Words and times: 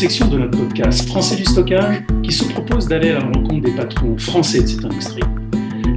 section 0.00 0.28
de 0.28 0.38
notre 0.38 0.56
podcast 0.56 1.06
Français 1.08 1.36
du 1.36 1.44
stockage 1.44 2.02
qui 2.22 2.32
se 2.32 2.50
propose 2.50 2.88
d'aller 2.88 3.10
à 3.10 3.18
la 3.18 3.20
rencontre 3.20 3.60
des 3.60 3.72
patrons 3.72 4.16
français 4.16 4.62
de 4.62 4.66
cette 4.66 4.82
industrie. 4.82 5.20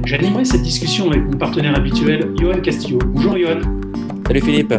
J'animerai 0.04 0.44
cette 0.44 0.60
discussion 0.60 1.10
avec 1.10 1.24
mon 1.24 1.38
partenaire 1.38 1.74
habituel, 1.74 2.30
Johan 2.38 2.60
Castillo. 2.60 2.98
Bonjour 2.98 3.38
Johan. 3.38 3.62
Salut 4.26 4.42
Philippe. 4.42 4.74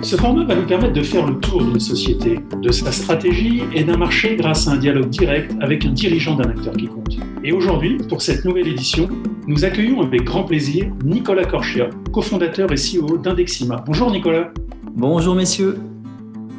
Ce 0.00 0.16
format 0.16 0.46
va 0.46 0.54
nous 0.54 0.66
permettre 0.66 0.94
de 0.94 1.02
faire 1.02 1.26
le 1.26 1.38
tour 1.38 1.62
d'une 1.62 1.78
société, 1.78 2.40
de 2.62 2.72
sa 2.72 2.90
stratégie 2.92 3.62
et 3.74 3.84
d'un 3.84 3.98
marché 3.98 4.36
grâce 4.36 4.66
à 4.66 4.70
un 4.70 4.76
dialogue 4.78 5.10
direct 5.10 5.54
avec 5.60 5.84
un 5.84 5.90
dirigeant 5.90 6.36
d'un 6.36 6.48
acteur 6.48 6.74
qui 6.74 6.86
compte. 6.86 7.18
Et 7.44 7.52
aujourd'hui, 7.52 7.98
pour 8.08 8.22
cette 8.22 8.42
nouvelle 8.46 8.68
édition, 8.68 9.06
nous 9.46 9.66
accueillons 9.66 10.00
avec 10.00 10.24
grand 10.24 10.44
plaisir 10.44 10.86
Nicolas 11.04 11.44
Corchia, 11.44 11.90
cofondateur 12.10 12.72
et 12.72 12.76
CEO 12.76 13.18
d'Indexima. 13.18 13.84
Bonjour 13.86 14.10
Nicolas. 14.10 14.50
Bonjour 14.96 15.34
messieurs. 15.34 15.76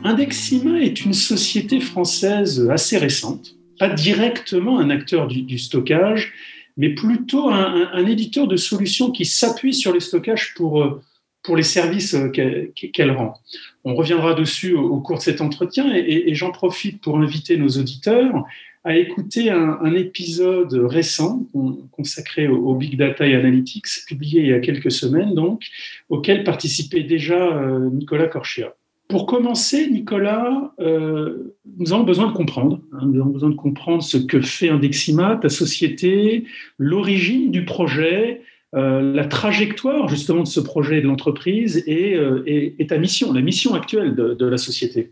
Indexima 0.04 0.80
est 0.82 1.06
une 1.06 1.14
société 1.14 1.80
française 1.80 2.70
assez 2.70 2.98
récente, 2.98 3.56
pas 3.80 3.90
directement 3.90 4.80
un 4.80 4.90
acteur 4.90 5.28
du, 5.28 5.58
stockage, 5.58 6.34
mais 6.78 6.90
plutôt 6.90 7.50
un, 7.50 8.06
éditeur 8.06 8.48
de 8.48 8.58
solutions 8.58 9.12
qui 9.12 9.26
s'appuie 9.26 9.74
sur 9.74 9.94
les 9.94 10.00
stockages 10.00 10.54
pour 10.56 10.82
euh, 10.82 11.02
pour 11.44 11.58
les 11.58 11.64
services 11.64 12.16
euh, 12.16 12.30
qu'elle 12.30 13.12
rend. 13.12 13.36
On 13.84 13.96
reviendra 13.96 14.34
dessus 14.34 14.74
au 14.74 15.00
cours 15.02 15.18
de 15.18 15.22
cet 15.22 15.42
entretien 15.42 15.94
et, 15.94 16.34
j'en 16.34 16.52
profite 16.52 17.02
pour 17.02 17.20
inviter 17.20 17.58
nos 17.58 17.68
auditeurs 17.68 18.46
à 18.86 18.98
écouter 18.98 19.50
un, 19.50 19.94
épisode 19.94 20.74
récent 20.74 21.46
consacré 21.92 22.48
au, 22.48 22.76
Big 22.76 22.98
Data 22.98 23.26
et 23.26 23.36
Analytics, 23.36 24.06
publié 24.08 24.42
il 24.42 24.48
y 24.48 24.54
a 24.54 24.60
quelques 24.60 24.92
semaines 24.92 25.36
donc, 25.36 25.64
auquel 26.10 26.44
participait 26.44 27.04
déjà 27.04 27.58
euh, 27.58 27.90
Nicolas 27.92 28.28
Corchia. 28.28 28.74
Pour 29.14 29.28
commencer, 29.28 29.92
Nicolas, 29.92 30.74
euh, 30.80 31.56
nous 31.78 31.94
avons 31.94 32.02
besoin 32.02 32.26
de 32.26 32.34
comprendre. 32.34 32.82
Hein, 32.94 33.02
nous 33.06 33.22
avons 33.22 33.30
besoin 33.30 33.52
de 33.52 33.56
comprendre 33.56 34.02
ce 34.02 34.18
que 34.18 34.42
fait 34.42 34.70
Indexima, 34.70 35.36
ta 35.40 35.50
société, 35.50 36.46
l'origine 36.80 37.52
du 37.52 37.64
projet, 37.64 38.42
euh, 38.74 39.14
la 39.14 39.26
trajectoire 39.26 40.08
justement 40.08 40.42
de 40.42 40.48
ce 40.48 40.60
projet 40.60 41.00
de 41.00 41.06
l'entreprise 41.06 41.84
et, 41.86 42.16
euh, 42.16 42.74
ta 42.88 42.98
mission, 42.98 43.32
la 43.32 43.42
mission 43.42 43.76
actuelle 43.76 44.16
de, 44.16 44.46
la 44.48 44.58
société 44.58 45.12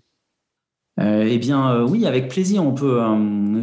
eh 0.99 1.37
bien, 1.37 1.83
oui, 1.83 2.07
avec 2.07 2.27
plaisir. 2.27 2.65
On 2.65 2.73
peut, 2.73 2.99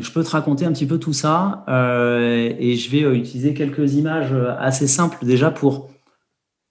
je 0.01 0.11
peux 0.13 0.23
te 0.23 0.31
raconter 0.31 0.65
un 0.65 0.73
petit 0.73 0.87
peu 0.87 1.01
tout 1.01 1.13
ça 1.13 1.65
et 1.69 2.77
je 2.77 2.91
vais 2.91 3.01
utiliser 3.19 3.55
quelques 3.55 3.95
images 3.95 4.33
assez 4.61 4.87
simples 4.87 5.27
déjà 5.27 5.51
pour 5.51 5.91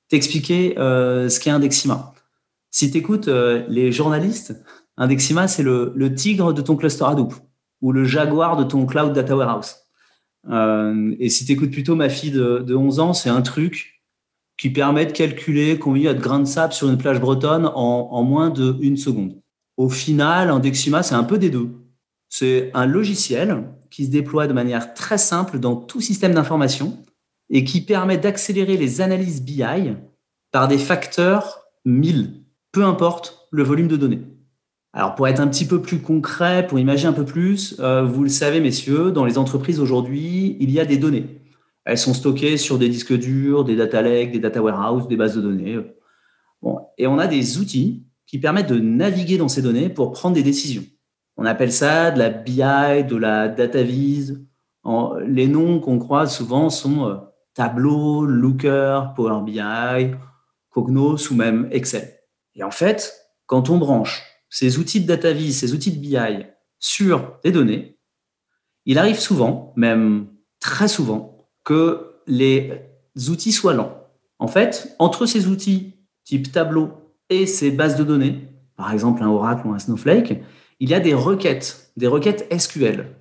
t'expliquer 0.08 0.74
ce 0.78 1.38
qu'est 1.42 1.50
Indexima. 1.50 2.14
Si 2.72 2.92
tu 2.92 2.98
écoutes 2.98 3.28
les 3.28 3.92
journalistes, 3.92 4.64
Indexima, 4.98 5.48
c'est 5.48 5.64
le, 5.64 6.14
tigre 6.16 6.54
de 6.54 6.62
ton 6.62 6.76
cluster 6.76 7.06
Hadoop 7.06 7.34
ou 7.82 7.92
le 7.92 8.04
jaguar 8.04 8.58
de 8.58 8.64
ton 8.64 8.86
cloud 8.86 9.14
data 9.14 9.36
warehouse. 9.36 9.76
Euh, 10.50 11.16
et 11.20 11.30
si 11.30 11.46
tu 11.46 11.56
plutôt 11.56 11.96
ma 11.96 12.10
fille 12.10 12.32
de, 12.32 12.76
11 12.76 13.00
ans, 13.00 13.14
c'est 13.14 13.30
un 13.30 13.42
truc 13.42 14.02
qui 14.58 14.72
permet 14.72 15.06
de 15.06 15.12
calculer 15.12 15.78
combien 15.78 16.02
il 16.02 16.06
y 16.06 16.10
a 16.10 16.14
de 16.16 16.22
grains 16.22 16.40
de 16.40 16.46
sable 16.46 16.74
sur 16.74 16.90
une 16.90 16.98
plage 16.98 17.20
bretonne 17.20 17.70
en, 17.76 18.24
moins 18.24 18.50
de 18.50 18.76
une 18.82 18.98
seconde. 18.98 19.40
Au 19.78 19.90
final, 19.90 20.50
Indexima, 20.50 21.04
c'est 21.04 21.14
un 21.14 21.24
peu 21.24 21.38
des 21.38 21.52
deux. 21.52 21.70
C'est 22.30 22.72
un 22.74 22.88
logiciel 22.88 23.66
qui 23.92 24.06
se 24.06 24.10
déploie 24.10 24.48
de 24.48 24.54
manière 24.54 24.96
très 24.96 25.20
simple 25.20 25.60
dans 25.60 25.76
tout 25.76 26.02
système 26.02 26.34
d'information 26.34 26.98
et 27.52 27.64
qui 27.64 27.82
permet 27.82 28.18
d'accélérer 28.18 28.78
les 28.78 29.00
analyses 29.00 29.44
BI 29.44 29.94
par 30.52 30.68
des 30.68 30.80
facteurs 30.80 31.62
1000, 31.86 32.47
peu 32.78 32.86
importe 32.86 33.48
le 33.50 33.64
volume 33.64 33.88
de 33.88 33.98
données. 33.98 34.22
Alors 34.94 35.16
pour 35.16 35.28
être 35.28 35.40
un 35.40 35.48
petit 35.48 35.66
peu 35.66 35.82
plus 35.82 36.00
concret, 36.00 36.68
pour 36.68 36.78
imaginer 36.78 37.10
un 37.10 37.14
peu 37.14 37.26
plus, 37.26 37.76
euh, 37.80 38.04
vous 38.04 38.22
le 38.22 38.30
savez 38.30 38.60
messieurs, 38.60 39.10
dans 39.12 39.26
les 39.26 39.40
entreprises 39.40 39.80
aujourd'hui, 39.80 40.58
il 40.60 40.70
y 40.70 40.80
a 40.80 40.86
des 40.86 40.98
données. 40.98 41.42
Elles 41.86 41.98
sont 41.98 42.14
stockées 42.14 42.56
sur 42.58 42.78
des 42.78 42.88
disques 42.88 43.18
durs, 43.18 43.66
des 43.66 43.76
data 43.76 44.04
lakes, 44.04 44.32
des 44.32 44.38
data 44.38 44.62
warehouses, 44.62 45.08
des 45.08 45.16
bases 45.16 45.36
de 45.36 45.42
données. 45.42 45.80
Bon, 46.62 46.82
et 47.00 47.08
on 47.08 47.18
a 47.18 47.26
des 47.26 47.58
outils 47.58 48.06
qui 48.28 48.38
permettent 48.38 48.70
de 48.70 48.80
naviguer 48.80 49.40
dans 49.40 49.48
ces 49.48 49.64
données 49.64 49.90
pour 49.90 50.12
prendre 50.12 50.36
des 50.36 50.44
décisions. 50.44 50.84
On 51.36 51.46
appelle 51.46 51.72
ça 51.72 52.12
de 52.12 52.20
la 52.20 52.30
BI, 52.30 52.58
de 53.10 53.16
la 53.16 53.48
data 53.48 53.82
vise. 53.82 54.46
les 55.26 55.48
noms 55.48 55.80
qu'on 55.80 55.98
croise 55.98 56.32
souvent 56.32 56.70
sont 56.70 57.08
euh, 57.08 57.16
Tableau, 57.56 58.24
Looker, 58.24 59.16
Power 59.16 59.42
BI, 59.44 60.12
Cognos 60.70 61.32
ou 61.32 61.34
même 61.34 61.70
Excel. 61.72 62.17
Et 62.58 62.64
en 62.64 62.72
fait, 62.72 63.14
quand 63.46 63.70
on 63.70 63.78
branche 63.78 64.24
ces 64.50 64.80
outils 64.80 65.00
de 65.00 65.08
data 65.08 65.32
vis, 65.32 65.54
ces 65.54 65.74
outils 65.74 65.92
de 65.92 66.00
BI 66.00 66.46
sur 66.80 67.40
des 67.44 67.52
données, 67.52 67.98
il 68.86 68.98
arrive 68.98 69.20
souvent, 69.20 69.74
même 69.76 70.28
très 70.60 70.88
souvent, 70.88 71.50
que 71.64 72.16
les 72.26 72.72
outils 73.30 73.52
soient 73.52 73.74
lents. 73.74 74.04
En 74.40 74.48
fait, 74.48 74.96
entre 75.00 75.26
ces 75.26 75.48
outils 75.48 75.96
type 76.24 76.52
tableau 76.52 76.92
et 77.30 77.46
ces 77.46 77.72
bases 77.72 77.98
de 77.98 78.04
données, 78.04 78.50
par 78.76 78.92
exemple 78.92 79.24
un 79.24 79.28
Oracle 79.28 79.68
ou 79.68 79.74
un 79.74 79.80
Snowflake, 79.80 80.42
il 80.80 80.90
y 80.90 80.94
a 80.94 81.00
des 81.00 81.14
requêtes, 81.14 81.92
des 81.98 82.08
requêtes 82.08 82.48
SQL. 82.56 83.16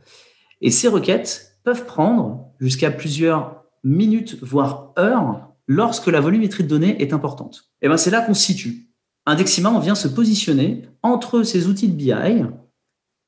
Et 0.60 0.70
ces 0.70 0.88
requêtes 0.88 1.58
peuvent 1.64 1.86
prendre 1.86 2.52
jusqu'à 2.60 2.90
plusieurs 2.90 3.64
minutes, 3.82 4.38
voire 4.42 4.92
heures, 4.98 5.52
lorsque 5.66 6.06
la 6.06 6.20
volumétrie 6.20 6.64
de 6.64 6.68
données 6.68 7.02
est 7.02 7.12
importante. 7.12 7.70
Et 7.82 7.88
ben 7.88 7.96
c'est 7.96 8.10
là 8.10 8.20
qu'on 8.20 8.34
se 8.34 8.42
situe. 8.42 8.85
Indexima, 9.26 9.78
vient 9.80 9.94
se 9.94 10.08
positionner 10.08 10.82
entre 11.02 11.42
ces 11.42 11.66
outils 11.66 11.88
de 11.88 11.94
BI 11.94 12.44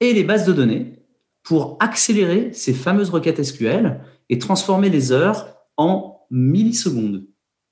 et 0.00 0.12
les 0.12 0.24
bases 0.24 0.46
de 0.46 0.52
données 0.52 0.94
pour 1.42 1.76
accélérer 1.80 2.50
ces 2.52 2.72
fameuses 2.72 3.10
requêtes 3.10 3.42
SQL 3.42 4.00
et 4.28 4.38
transformer 4.38 4.90
les 4.90 5.12
heures 5.12 5.56
en 5.76 6.26
millisecondes. 6.30 7.24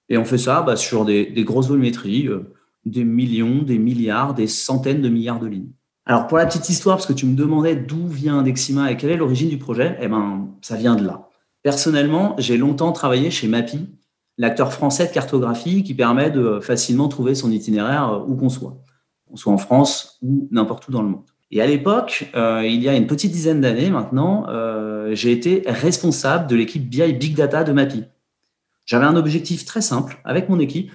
Et 0.09 0.19
on 0.19 0.25
fait 0.25 0.39
ça 0.39 0.63
bah, 0.63 0.77
sur 0.77 1.05
des, 1.05 1.33
grosses 1.45 1.69
volumétries, 1.69 2.29
euh, 2.29 2.55
des 2.85 3.05
millions, 3.05 3.63
des 3.63 3.79
milliards, 3.79 4.35
des 4.35 4.47
centaines 4.47 5.03
de 5.03 5.09
milliards 5.09 5.41
de 5.41 5.47
lignes. 5.47 5.73
Alors 6.05 6.29
pour 6.29 6.39
la 6.39 6.47
petite 6.47 6.69
histoire, 6.69 6.97
parce 6.97 7.07
que 7.07 7.13
tu 7.13 7.27
me 7.27 7.35
demandais 7.35 7.75
d'où 7.75 8.07
vient 8.07 8.39
Indexima 8.39 8.93
et 8.93 8.97
quelle 8.97 9.11
est 9.11 9.17
l'origine 9.17 9.49
du 9.49 9.59
projet, 9.59 9.99
eh 10.01 10.07
ben 10.07 10.49
ça 10.63 10.77
vient 10.77 10.95
de 10.95 11.05
là. 11.05 11.29
Personnellement, 11.63 12.37
j'ai 12.39 12.57
longtemps 12.57 12.93
travaillé 12.93 13.33
chez 13.33 13.49
Mapi, 13.49 13.89
l'acteur 14.39 14.73
français 14.73 15.07
de 15.07 15.13
cartographie 15.13 15.83
qui 15.83 15.95
permet 15.95 16.31
de 16.31 16.61
facilement 16.61 17.09
trouver 17.09 17.35
son 17.35 17.51
itinéraire 17.51 18.13
euh, 18.13 18.25
où 18.27 18.37
qu'on 18.37 18.49
soit, 18.49 18.77
qu'on 19.29 19.37
soit 19.37 19.53
en 19.53 19.59
France 19.59 20.19
ou 20.23 20.49
n'importe 20.51 20.89
où 20.89 20.93
dans 20.93 21.03
le 21.03 21.09
monde. 21.09 21.25
Et 21.51 21.63
à 21.63 21.67
l'époque, 21.67 22.29
euh, 22.35 22.67
il 22.67 22.83
y 22.83 22.89
a 22.89 22.97
une 22.97 23.07
petite 23.07 23.33
dizaine 23.33 23.61
d'années 23.61 23.91
maintenant, 23.91 24.47
euh, 24.49 25.15
j'ai 25.15 25.31
été 25.31 25.63
responsable 25.67 26.49
de 26.49 26.57
l'équipe 26.57 26.89
BI 26.89 27.13
Big 27.13 27.37
Data 27.37 27.63
de 27.63 27.73
MAPI. 27.73 28.05
J'avais 28.85 29.05
un 29.05 29.17
objectif 29.17 29.65
très 29.65 29.81
simple 29.81 30.21
avec 30.25 30.49
mon 30.49 30.59
équipe, 30.59 30.93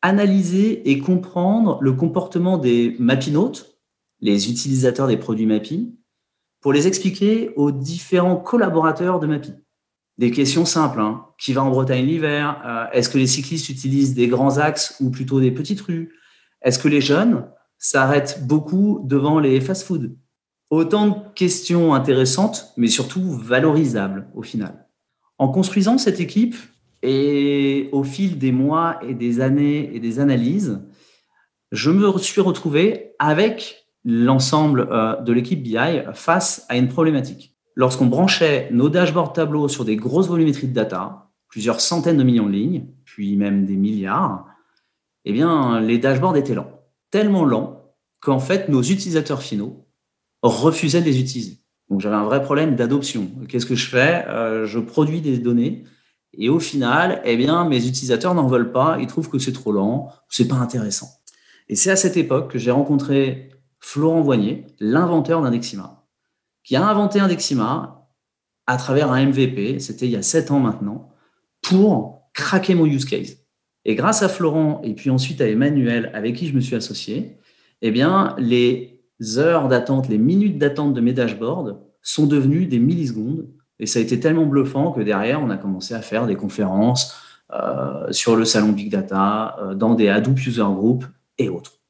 analyser 0.00 0.90
et 0.90 0.98
comprendre 0.98 1.78
le 1.80 1.92
comportement 1.92 2.58
des 2.58 2.96
mapinotes, 2.98 3.78
les 4.20 4.50
utilisateurs 4.50 5.08
des 5.08 5.16
produits 5.16 5.46
MAPI, 5.46 5.96
pour 6.60 6.72
les 6.72 6.86
expliquer 6.86 7.50
aux 7.56 7.72
différents 7.72 8.36
collaborateurs 8.36 9.18
de 9.18 9.26
MAPI. 9.26 9.52
Des 10.22 10.30
questions 10.30 10.64
simples. 10.64 11.00
Hein. 11.00 11.24
Qui 11.36 11.52
va 11.52 11.64
en 11.64 11.70
Bretagne 11.70 12.06
l'hiver? 12.06 12.62
Euh, 12.64 12.84
Est-ce 12.92 13.08
que 13.08 13.18
les 13.18 13.26
cyclistes 13.26 13.68
utilisent 13.68 14.14
des 14.14 14.28
grands 14.28 14.58
axes 14.58 14.96
ou 15.00 15.10
plutôt 15.10 15.40
des 15.40 15.50
petites 15.50 15.80
rues? 15.80 16.14
Est-ce 16.62 16.78
que 16.78 16.86
les 16.86 17.00
jeunes 17.00 17.44
s'arrêtent 17.76 18.46
beaucoup 18.46 19.00
devant 19.02 19.40
les 19.40 19.60
fast-foods 19.60 20.14
Autant 20.70 21.08
de 21.08 21.14
questions 21.34 21.92
intéressantes, 21.92 22.72
mais 22.76 22.86
surtout 22.86 23.32
valorisables 23.32 24.28
au 24.32 24.42
final. 24.42 24.86
En 25.38 25.48
construisant 25.48 25.98
cette 25.98 26.20
équipe 26.20 26.54
et 27.02 27.88
au 27.90 28.04
fil 28.04 28.38
des 28.38 28.52
mois 28.52 29.00
et 29.02 29.14
des 29.14 29.40
années 29.40 29.92
et 29.92 29.98
des 29.98 30.20
analyses, 30.20 30.82
je 31.72 31.90
me 31.90 32.16
suis 32.18 32.40
retrouvé 32.40 33.16
avec 33.18 33.88
l'ensemble 34.04 34.86
euh, 34.88 35.20
de 35.20 35.32
l'équipe 35.32 35.64
BI 35.64 36.04
face 36.14 36.64
à 36.68 36.76
une 36.76 36.86
problématique 36.86 37.51
lorsqu'on 37.74 38.06
branchait 38.06 38.68
nos 38.70 38.88
dashboards 38.88 39.32
tableaux 39.32 39.68
sur 39.68 39.84
des 39.84 39.96
grosses 39.96 40.28
volumétries 40.28 40.68
de 40.68 40.74
data, 40.74 41.30
plusieurs 41.48 41.80
centaines 41.80 42.16
de 42.16 42.22
millions 42.22 42.46
de 42.46 42.52
lignes, 42.52 42.86
puis 43.04 43.36
même 43.36 43.66
des 43.66 43.76
milliards, 43.76 44.46
eh 45.24 45.32
bien, 45.32 45.80
les 45.80 45.98
dashboards 45.98 46.36
étaient 46.36 46.54
lents. 46.54 46.80
Tellement 47.10 47.44
lents 47.44 47.94
qu'en 48.20 48.38
fait, 48.38 48.68
nos 48.68 48.82
utilisateurs 48.82 49.42
finaux 49.42 49.86
refusaient 50.42 51.00
de 51.00 51.06
les 51.06 51.20
utiliser. 51.20 51.58
Donc, 51.88 52.00
j'avais 52.00 52.16
un 52.16 52.24
vrai 52.24 52.42
problème 52.42 52.74
d'adoption. 52.74 53.30
Qu'est-ce 53.48 53.66
que 53.66 53.74
je 53.74 53.86
fais? 53.86 54.24
Euh, 54.28 54.66
Je 54.66 54.78
produis 54.78 55.20
des 55.20 55.38
données 55.38 55.84
et 56.34 56.48
au 56.48 56.58
final, 56.58 57.20
eh 57.24 57.36
bien, 57.36 57.68
mes 57.68 57.86
utilisateurs 57.86 58.34
n'en 58.34 58.46
veulent 58.46 58.72
pas. 58.72 58.96
Ils 59.00 59.06
trouvent 59.06 59.28
que 59.28 59.38
c'est 59.38 59.52
trop 59.52 59.72
lent, 59.72 60.08
c'est 60.28 60.48
pas 60.48 60.56
intéressant. 60.56 61.08
Et 61.68 61.76
c'est 61.76 61.90
à 61.90 61.96
cette 61.96 62.16
époque 62.16 62.50
que 62.50 62.58
j'ai 62.58 62.70
rencontré 62.70 63.50
Florent 63.80 64.22
Voignier, 64.22 64.66
l'inventeur 64.80 65.42
d'Indexima, 65.42 66.01
qui 66.64 66.76
a 66.76 66.86
inventé 66.86 67.20
Indexima 67.20 68.08
à 68.66 68.76
travers 68.76 69.10
un 69.10 69.26
MVP, 69.26 69.80
c'était 69.80 70.06
il 70.06 70.12
y 70.12 70.16
a 70.16 70.22
sept 70.22 70.50
ans 70.50 70.60
maintenant, 70.60 71.10
pour 71.62 72.22
craquer 72.32 72.74
mon 72.74 72.86
use 72.86 73.04
case. 73.04 73.38
Et 73.84 73.94
grâce 73.94 74.22
à 74.22 74.28
Florent 74.28 74.80
et 74.84 74.94
puis 74.94 75.10
ensuite 75.10 75.40
à 75.40 75.48
Emmanuel, 75.48 76.10
avec 76.14 76.36
qui 76.36 76.46
je 76.46 76.54
me 76.54 76.60
suis 76.60 76.76
associé, 76.76 77.38
eh 77.82 77.90
bien, 77.90 78.36
les 78.38 79.00
heures 79.36 79.68
d'attente, 79.68 80.08
les 80.08 80.18
minutes 80.18 80.58
d'attente 80.58 80.94
de 80.94 81.00
mes 81.00 81.12
dashboards 81.12 81.78
sont 82.00 82.26
devenues 82.26 82.66
des 82.66 82.78
millisecondes. 82.78 83.48
Et 83.78 83.86
ça 83.86 83.98
a 83.98 84.02
été 84.02 84.20
tellement 84.20 84.46
bluffant 84.46 84.92
que 84.92 85.00
derrière, 85.00 85.42
on 85.42 85.50
a 85.50 85.56
commencé 85.56 85.94
à 85.94 86.02
faire 86.02 86.26
des 86.26 86.36
conférences 86.36 87.16
euh, 87.52 88.10
sur 88.12 88.36
le 88.36 88.44
salon 88.44 88.68
Big 88.68 88.90
Data, 88.90 89.56
euh, 89.60 89.74
dans 89.74 89.94
des 89.94 90.08
Hadoop 90.08 90.38
User 90.38 90.62
Group 90.62 91.04
et 91.38 91.48
autres. 91.48 91.81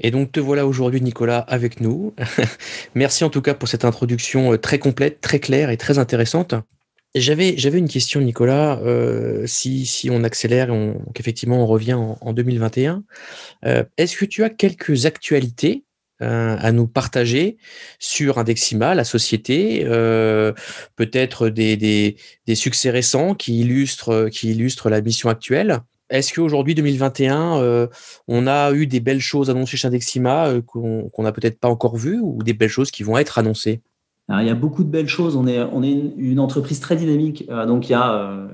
Et 0.00 0.10
donc 0.10 0.32
te 0.32 0.40
voilà 0.40 0.66
aujourd'hui 0.66 1.00
Nicolas 1.00 1.38
avec 1.38 1.80
nous. 1.80 2.14
Merci 2.94 3.24
en 3.24 3.30
tout 3.30 3.42
cas 3.42 3.54
pour 3.54 3.68
cette 3.68 3.84
introduction 3.84 4.52
euh, 4.52 4.58
très 4.58 4.78
complète, 4.78 5.20
très 5.20 5.38
claire 5.38 5.70
et 5.70 5.76
très 5.76 5.98
intéressante. 5.98 6.54
J'avais, 7.14 7.54
j'avais 7.56 7.78
une 7.78 7.88
question, 7.88 8.20
Nicolas. 8.20 8.80
Euh, 8.80 9.46
si, 9.46 9.86
si 9.86 10.10
on 10.10 10.24
accélère 10.24 10.72
et 10.72 10.94
qu'effectivement 11.14 11.62
on 11.62 11.66
revient 11.66 11.94
en, 11.94 12.32
2021, 12.32 13.04
euh, 13.66 13.84
est-ce 13.98 14.16
que 14.16 14.24
tu 14.24 14.42
as 14.42 14.50
quelques 14.50 15.06
actualités 15.06 15.84
à 16.20 16.72
nous 16.72 16.86
partager 16.86 17.58
sur 17.98 18.38
Indexima, 18.38 18.94
la 18.94 19.04
société, 19.04 19.84
peut-être 19.84 21.50
des, 21.50 21.76
des, 21.76 22.16
des, 22.46 22.54
succès 22.54 22.88
récents 22.88 23.34
qui 23.34 23.60
illustrent, 23.60 24.30
qui 24.30 24.52
illustrent 24.52 24.88
la 24.88 25.02
mission 25.02 25.28
actuelle? 25.28 25.82
Est-ce 26.10 26.34
qu'aujourd'hui, 26.34 26.74
2021, 26.74 27.88
on 28.28 28.46
a 28.46 28.72
eu 28.72 28.86
des 28.86 29.00
belles 29.00 29.20
choses 29.20 29.50
annoncées 29.50 29.76
chez 29.76 29.88
Indexima 29.88 30.60
qu'on 30.66 31.10
n'a 31.18 31.32
peut-être 31.32 31.58
pas 31.58 31.68
encore 31.68 31.96
vues 31.96 32.20
ou 32.20 32.42
des 32.42 32.52
belles 32.52 32.68
choses 32.68 32.90
qui 32.90 33.02
vont 33.02 33.16
être 33.16 33.38
annoncées? 33.38 33.82
Il 34.28 34.46
y 34.46 34.50
a 34.50 34.54
beaucoup 34.54 34.84
de 34.84 34.88
belles 34.88 35.08
choses. 35.08 35.36
On 35.36 35.46
est, 35.46 35.58
une, 36.16 36.40
entreprise 36.40 36.80
très 36.80 36.96
dynamique. 36.96 37.44
Euh, 37.50 37.66
donc, 37.66 37.88
il 37.88 37.92
y 37.92 37.94
a 37.94 38.14
euh, 38.14 38.48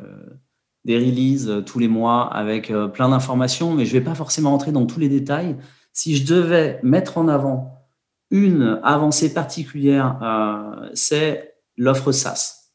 des 0.84 0.96
releases 0.96 1.48
euh, 1.48 1.60
tous 1.60 1.78
les 1.78 1.88
mois 1.88 2.24
avec 2.34 2.72
plein 2.92 3.08
d'informations, 3.08 3.74
mais 3.74 3.84
je 3.84 3.94
ne 3.94 4.00
vais 4.00 4.04
pas 4.04 4.14
forcément 4.14 4.52
entrer 4.52 4.72
dans 4.72 4.86
tous 4.86 4.98
les 4.98 5.08
détails. 5.08 5.56
Si 5.92 6.16
je 6.16 6.26
devais 6.26 6.80
mettre 6.82 7.18
en 7.18 7.28
avant 7.28 7.76
une 8.30 8.80
avancée 8.84 9.34
particulière, 9.34 10.20
c'est 10.94 11.56
l'offre 11.76 12.12
SaaS. 12.12 12.70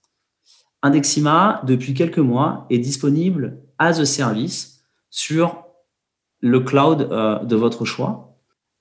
Indexima, 0.82 1.62
depuis 1.66 1.94
quelques 1.94 2.20
mois, 2.20 2.68
est 2.70 2.78
disponible 2.78 3.62
as 3.80 4.00
a 4.00 4.06
service 4.06 4.84
sur 5.10 5.66
le 6.42 6.60
cloud 6.60 7.10
de 7.48 7.56
votre 7.56 7.86
choix. 7.86 8.26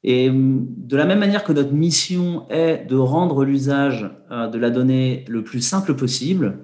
Et 0.04 0.28
hum, 0.28 0.66
de 0.76 0.96
la 0.96 1.06
même 1.06 1.18
manière 1.18 1.42
que 1.42 1.52
notre 1.52 1.72
mission 1.72 2.46
est 2.50 2.84
de 2.86 2.96
rendre 2.96 3.44
l'usage 3.44 4.08
euh, 4.30 4.46
de 4.46 4.58
la 4.58 4.70
donnée 4.70 5.24
le 5.28 5.42
plus 5.42 5.62
simple 5.62 5.94
possible, 5.94 6.58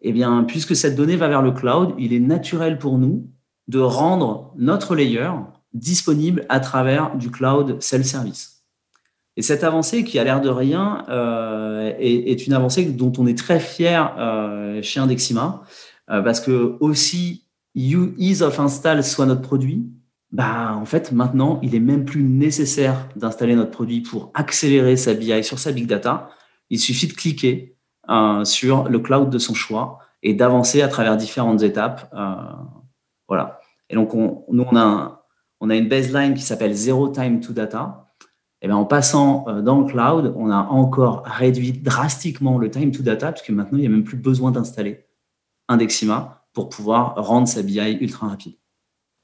eh 0.00 0.12
bien, 0.12 0.44
puisque 0.44 0.76
cette 0.76 0.94
donnée 0.94 1.16
va 1.16 1.28
vers 1.28 1.42
le 1.42 1.50
cloud, 1.50 1.94
il 1.98 2.12
est 2.12 2.20
naturel 2.20 2.78
pour 2.78 2.96
nous 2.96 3.28
de 3.66 3.80
rendre 3.80 4.54
notre 4.56 4.94
layer 4.94 5.30
disponible 5.74 6.46
à 6.48 6.60
travers 6.60 7.16
du 7.16 7.30
cloud 7.30 7.82
self-service. 7.82 8.62
Et 9.36 9.42
cette 9.42 9.64
avancée, 9.64 10.04
qui 10.04 10.18
a 10.20 10.24
l'air 10.24 10.40
de 10.40 10.48
rien, 10.48 11.04
euh, 11.08 11.92
est, 11.98 12.46
une 12.46 12.52
avancée 12.52 12.84
dont 12.84 13.12
on 13.18 13.26
est 13.26 13.36
très 13.36 13.58
fier 13.58 14.14
euh, 14.18 14.80
chez 14.80 15.00
Indexima, 15.00 15.62
parce 16.06 16.40
que 16.40 16.76
aussi 16.78 17.45
ease 17.76 18.42
of 18.42 18.58
install 18.58 19.04
soit 19.04 19.26
notre 19.26 19.42
produit, 19.42 19.86
bah, 20.32 20.74
en 20.74 20.84
fait, 20.84 21.12
maintenant, 21.12 21.60
il 21.62 21.74
est 21.74 21.80
même 21.80 22.04
plus 22.04 22.22
nécessaire 22.22 23.08
d'installer 23.16 23.54
notre 23.54 23.70
produit 23.70 24.00
pour 24.00 24.30
accélérer 24.34 24.96
sa 24.96 25.14
BI 25.14 25.44
sur 25.44 25.58
sa 25.58 25.72
big 25.72 25.86
data. 25.86 26.30
Il 26.70 26.80
suffit 26.80 27.06
de 27.06 27.12
cliquer 27.12 27.76
euh, 28.10 28.44
sur 28.44 28.88
le 28.88 28.98
cloud 28.98 29.30
de 29.30 29.38
son 29.38 29.54
choix 29.54 29.98
et 30.22 30.34
d'avancer 30.34 30.82
à 30.82 30.88
travers 30.88 31.16
différentes 31.16 31.62
étapes. 31.62 32.10
Euh, 32.14 32.34
voilà. 33.28 33.60
Et 33.88 33.94
donc, 33.94 34.14
on, 34.14 34.44
nous, 34.50 34.64
on 34.70 34.76
a, 34.76 35.26
on 35.60 35.70
a 35.70 35.76
une 35.76 35.88
baseline 35.88 36.34
qui 36.34 36.42
s'appelle 36.42 36.74
Zero 36.74 37.08
Time 37.08 37.40
to 37.40 37.52
Data. 37.52 38.06
Et 38.62 38.68
bien, 38.68 38.76
en 38.76 38.84
passant 38.84 39.44
euh, 39.48 39.60
dans 39.60 39.80
le 39.80 39.86
cloud, 39.86 40.34
on 40.36 40.50
a 40.50 40.56
encore 40.56 41.22
réduit 41.24 41.72
drastiquement 41.72 42.58
le 42.58 42.70
time 42.70 42.90
to 42.90 43.02
data, 43.02 43.32
puisque 43.32 43.50
maintenant, 43.50 43.78
il 43.78 43.82
n'y 43.82 43.86
a 43.86 43.90
même 43.90 44.04
plus 44.04 44.16
besoin 44.16 44.50
d'installer 44.50 45.06
Indexima 45.68 46.35
pour 46.56 46.70
pouvoir 46.70 47.14
rendre 47.16 47.46
sa 47.46 47.62
BI 47.62 47.98
ultra 48.00 48.28
rapide 48.28 48.54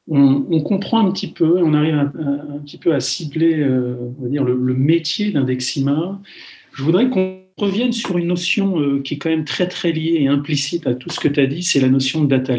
on, 0.07 0.61
comprend 0.61 1.07
un 1.07 1.11
petit 1.13 1.33
peu, 1.33 1.63
on 1.63 1.73
arrive 1.73 1.95
un, 1.95 2.59
petit 2.59 2.77
peu 2.77 2.93
à 2.93 3.01
cibler 3.01 3.61
euh, 3.61 3.97
on 4.19 4.25
va 4.25 4.29
dire, 4.29 4.45
le, 4.45 4.75
métier 4.75 5.31
d'Indexima. 5.31 6.21
Je 6.75 6.83
voudrais 6.83 7.09
qu'on 7.09 7.39
revienne 7.57 7.93
sur 7.93 8.19
une 8.19 8.27
notion 8.27 8.79
euh, 8.79 9.01
qui 9.01 9.15
est 9.15 9.19
quand 9.19 9.31
même 9.31 9.47
très 9.47 9.67
très 9.67 9.93
liée 9.93 10.19
et 10.19 10.29
implicite 10.29 10.87
à 10.87 10.95
tout 10.95 11.09
ce 11.09 11.21
que 11.21 11.29
tu 11.29 11.41
as 11.41 11.47
dit, 11.47 11.63
c'est 11.63 11.81
la 11.81 11.89
notion 11.89 12.23
de 12.23 12.29
data 12.29 12.55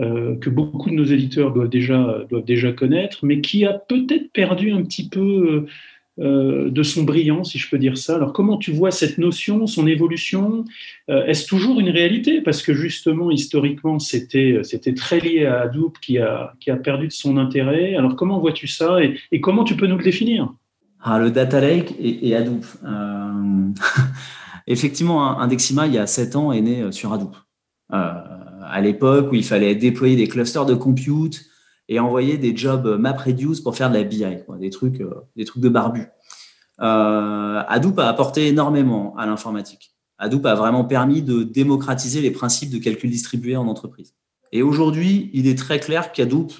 euh, 0.00 0.36
que 0.36 0.50
beaucoup 0.50 0.90
de 0.90 0.94
nos 0.94 1.04
éditeurs 1.04 1.52
doivent 1.52 1.70
déjà, 1.70 2.24
doivent 2.30 2.44
déjà 2.44 2.72
connaître, 2.72 3.26
mais 3.26 3.40
qui 3.40 3.64
a 3.64 3.72
peut-être 3.72 4.30
perdu 4.32 4.70
un 4.70 4.84
petit 4.84 5.08
peu 5.08 5.66
euh, 6.20 6.70
de 6.70 6.84
son 6.84 7.02
brillant, 7.02 7.42
si 7.42 7.58
je 7.58 7.68
peux 7.68 7.76
dire 7.76 7.98
ça. 7.98 8.14
Alors 8.14 8.32
comment 8.32 8.56
tu 8.56 8.70
vois 8.70 8.92
cette 8.92 9.18
notion, 9.18 9.66
son 9.66 9.88
évolution? 9.88 10.64
Euh, 11.10 11.26
Est-ce 11.26 11.48
toujours 11.48 11.80
une 11.80 11.90
réalité? 11.90 12.40
Parce 12.40 12.62
que 12.62 12.72
justement, 12.72 13.32
historiquement, 13.32 13.98
c'était 13.98 14.62
très 14.96 15.18
lié 15.18 15.46
à 15.46 15.62
Hadoop 15.62 15.98
qui 15.98 16.18
a, 16.18 16.54
perdu 16.84 17.08
de 17.08 17.12
son 17.12 17.36
intérêt. 17.36 17.96
Alors 17.96 18.14
comment 18.14 18.38
vois-tu 18.38 18.68
ça? 18.68 18.98
Et, 19.02 19.40
comment 19.40 19.64
tu 19.64 19.74
peux 19.74 19.88
nous 19.88 19.98
le 19.98 20.04
définir? 20.04 20.54
Ah, 21.02 21.18
Le 21.18 21.32
data 21.32 21.60
lake 21.60 21.96
et, 21.98 22.36
Hadoop. 22.36 22.64
Euh, 22.84 23.70
effectivement, 24.68 25.40
Indexima, 25.40 25.88
il 25.88 25.94
y 25.94 25.98
a 25.98 26.06
7 26.06 26.36
ans, 26.36 26.52
est 26.52 26.60
né 26.60 26.92
sur 26.92 27.12
Hadoop. 27.12 27.34
à 27.90 28.80
l'époque 28.80 29.32
où 29.32 29.34
il 29.34 29.44
fallait 29.44 29.74
déployer 29.74 30.14
des 30.14 30.28
clusters 30.28 30.64
de 30.64 30.74
compute, 30.74 31.44
et 31.88 32.00
envoyer 32.00 32.38
des 32.38 32.56
jobs 32.56 32.86
MapReduce 32.98 33.60
pour 33.60 33.76
faire 33.76 33.90
de 33.90 33.96
la 33.96 34.04
BI, 34.04 34.24
des, 34.58 34.70
trucs, 34.70 35.00
euh, 35.00 35.14
des 35.36 35.44
trucs 35.44 35.62
de 35.62 35.68
barbu. 35.68 36.06
Euh, 36.80 37.62
Hadoop 37.68 37.98
a 37.98 38.08
apporté 38.08 38.48
énormément 38.48 39.14
à 39.16 39.26
l'informatique. 39.26 39.94
Hadoop 40.18 40.46
a 40.46 40.54
vraiment 40.54 40.84
permis 40.84 41.22
de 41.22 41.42
démocratiser 41.42 42.20
les 42.20 42.30
principes 42.30 42.70
de 42.70 42.78
calcul 42.78 43.10
distribué 43.10 43.56
en 43.56 43.66
entreprise. 43.66 44.14
Et 44.52 44.62
aujourd'hui, 44.62 45.30
il 45.34 45.46
est 45.46 45.58
très 45.58 45.80
clair 45.80 46.12
qu'Hadoop 46.12 46.52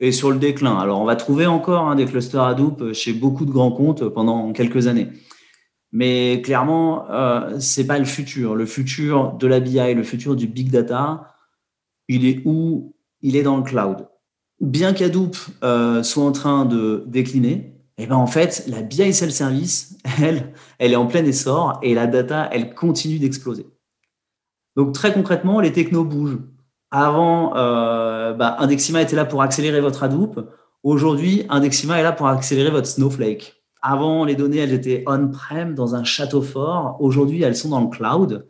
est 0.00 0.12
sur 0.12 0.30
le 0.30 0.38
déclin. 0.38 0.78
Alors, 0.78 1.00
on 1.00 1.04
va 1.04 1.16
trouver 1.16 1.46
encore 1.46 1.88
hein, 1.88 1.96
des 1.96 2.06
clusters 2.06 2.42
Hadoop 2.42 2.92
chez 2.92 3.12
beaucoup 3.12 3.44
de 3.44 3.50
grands 3.50 3.72
comptes 3.72 4.08
pendant 4.08 4.52
quelques 4.52 4.86
années. 4.86 5.08
Mais 5.92 6.42
clairement, 6.42 7.08
euh, 7.10 7.58
ce 7.60 7.80
n'est 7.80 7.86
pas 7.86 7.98
le 7.98 8.04
futur. 8.04 8.56
Le 8.56 8.66
futur 8.66 9.34
de 9.34 9.46
la 9.46 9.60
BI, 9.60 9.94
le 9.94 10.02
futur 10.02 10.34
du 10.34 10.46
big 10.46 10.70
data, 10.70 11.34
il 12.08 12.26
est 12.26 12.42
où? 12.44 12.96
Il 13.22 13.36
est 13.36 13.42
dans 13.42 13.56
le 13.56 13.62
cloud 13.62 14.06
bien 14.60 14.92
qu'Hadoop 14.92 15.36
euh, 15.62 16.02
soit 16.02 16.24
en 16.24 16.32
train 16.32 16.64
de 16.64 17.04
décliner, 17.06 17.74
eh 17.98 18.06
ben 18.06 18.16
en 18.16 18.26
fait, 18.26 18.64
la 18.68 18.82
BI 18.82 19.12
self-service, 19.12 19.98
elle, 20.22 20.52
elle 20.78 20.92
est 20.92 20.96
en 20.96 21.06
plein 21.06 21.24
essor 21.24 21.78
et 21.82 21.94
la 21.94 22.06
data, 22.06 22.48
elle 22.52 22.74
continue 22.74 23.18
d'exploser. 23.18 23.66
Donc 24.76 24.92
très 24.92 25.12
concrètement, 25.12 25.60
les 25.60 25.72
technos 25.72 26.04
bougent. 26.04 26.40
Avant, 26.90 27.56
euh, 27.56 28.32
bah, 28.34 28.56
Indexima 28.58 29.02
était 29.02 29.16
là 29.16 29.24
pour 29.24 29.42
accélérer 29.42 29.80
votre 29.80 30.02
Hadoop. 30.02 30.48
Aujourd'hui, 30.82 31.44
Indexima 31.48 31.98
est 31.98 32.02
là 32.02 32.12
pour 32.12 32.28
accélérer 32.28 32.70
votre 32.70 32.86
Snowflake. 32.86 33.64
Avant, 33.82 34.24
les 34.24 34.34
données, 34.34 34.58
elles 34.58 34.72
étaient 34.72 35.04
on-prem 35.06 35.74
dans 35.74 35.94
un 35.94 36.04
château 36.04 36.40
fort. 36.40 36.96
Aujourd'hui, 37.00 37.42
elles 37.42 37.56
sont 37.56 37.70
dans 37.70 37.80
le 37.80 37.88
cloud. 37.88 38.46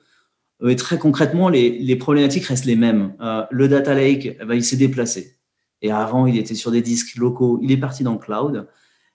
Et 0.66 0.76
très 0.76 0.98
concrètement, 0.98 1.48
les, 1.48 1.96
problématiques 1.96 2.44
restent 2.44 2.64
les 2.64 2.76
mêmes. 2.76 3.14
Euh, 3.20 3.44
le 3.50 3.68
data 3.68 3.94
lake, 3.94 4.36
eh 4.40 4.44
ben, 4.44 4.54
il 4.54 4.64
s'est 4.64 4.76
déplacé. 4.76 5.38
Et 5.84 5.90
avant, 5.90 6.26
il 6.26 6.38
était 6.38 6.54
sur 6.54 6.70
des 6.70 6.80
disques 6.80 7.14
locaux. 7.16 7.58
Il 7.62 7.70
est 7.70 7.76
parti 7.76 8.04
dans 8.04 8.14
le 8.14 8.18
cloud. 8.18 8.66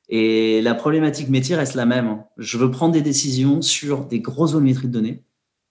Et 0.08 0.62
la 0.62 0.76
problématique 0.76 1.28
métier 1.28 1.56
reste 1.56 1.74
la 1.74 1.88
même. 1.88 2.24
Je 2.38 2.60
veux 2.60 2.70
prendre 2.70 2.94
des 2.94 3.02
décisions 3.02 3.64
sur 3.64 4.06
des 4.06 4.20
grosses 4.20 4.54
volumétries 4.54 4.88
de 4.88 4.94
données. 4.94 5.24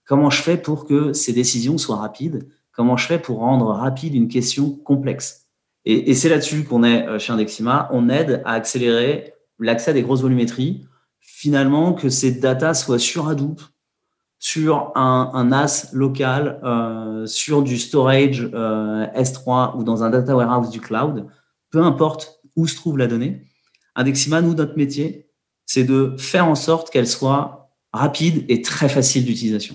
Comment 0.05 0.29
je 0.29 0.43
fais 0.43 0.57
pour 0.57 0.87
que 0.87 1.13
ces 1.13 1.33
décisions 1.33 1.79
soient 1.79 1.99
rapides? 1.99 2.49
Comment 2.73 2.97
je 2.97 3.07
fais 3.07 3.21
pour 3.21 3.39
rendre 3.39 3.67
rapide 3.67 4.17
une 4.17 4.27
question 4.27 4.71
complexe? 4.71 5.47
Et, 5.85 6.15
c'est 6.15 6.29
là-dessus 6.29 6.65
qu'on 6.65 6.83
est 6.83 7.07
euh, 7.07 7.21
chez 7.21 7.33
Indexima. 7.33 7.89
On 7.93 8.09
aide 8.09 8.43
à 8.45 8.55
accélérer 8.55 9.35
l'accès 9.61 9.93
à 9.93 9.95
des 9.95 10.03
grosses 10.03 10.23
volumétries. 10.23 10.85
Finalement, 11.21 11.93
que 11.93 12.09
ces 12.09 12.33
data 12.33 12.75
soient 12.75 12.99
sur 12.99 13.29
Hadoop, 13.29 13.61
sur 14.39 14.93
un, 14.95 15.45
NAS 15.45 15.89
local, 15.93 16.61
euh, 16.63 17.27
sur 17.27 17.63
du 17.63 17.77
storage 17.77 18.49
euh, 18.55 19.07
S3 19.17 19.77
ou 19.77 19.85
dans 19.85 20.05
un 20.05 20.11
data 20.11 20.37
warehouse 20.37 20.71
du 20.71 20.81
cloud, 20.81 21.27
peu 21.71 21.83
importe 21.83 22.41
où 22.57 22.67
se 22.67 22.77
trouve 22.77 22.99
la 22.99 23.07
donnée. 23.07 23.43
Indexima, 23.97 24.41
nous, 24.41 24.55
notre 24.55 24.77
métier, 24.77 25.29
c'est 25.67 25.85
de 25.85 26.15
faire 26.19 26.47
en 26.47 26.55
sorte 26.55 26.91
qu'elle 26.91 27.09
soit 27.09 27.71
rapide 27.93 28.45
et 28.49 28.63
très 28.63 28.89
facile 28.89 29.25
d'utilisation. 29.25 29.75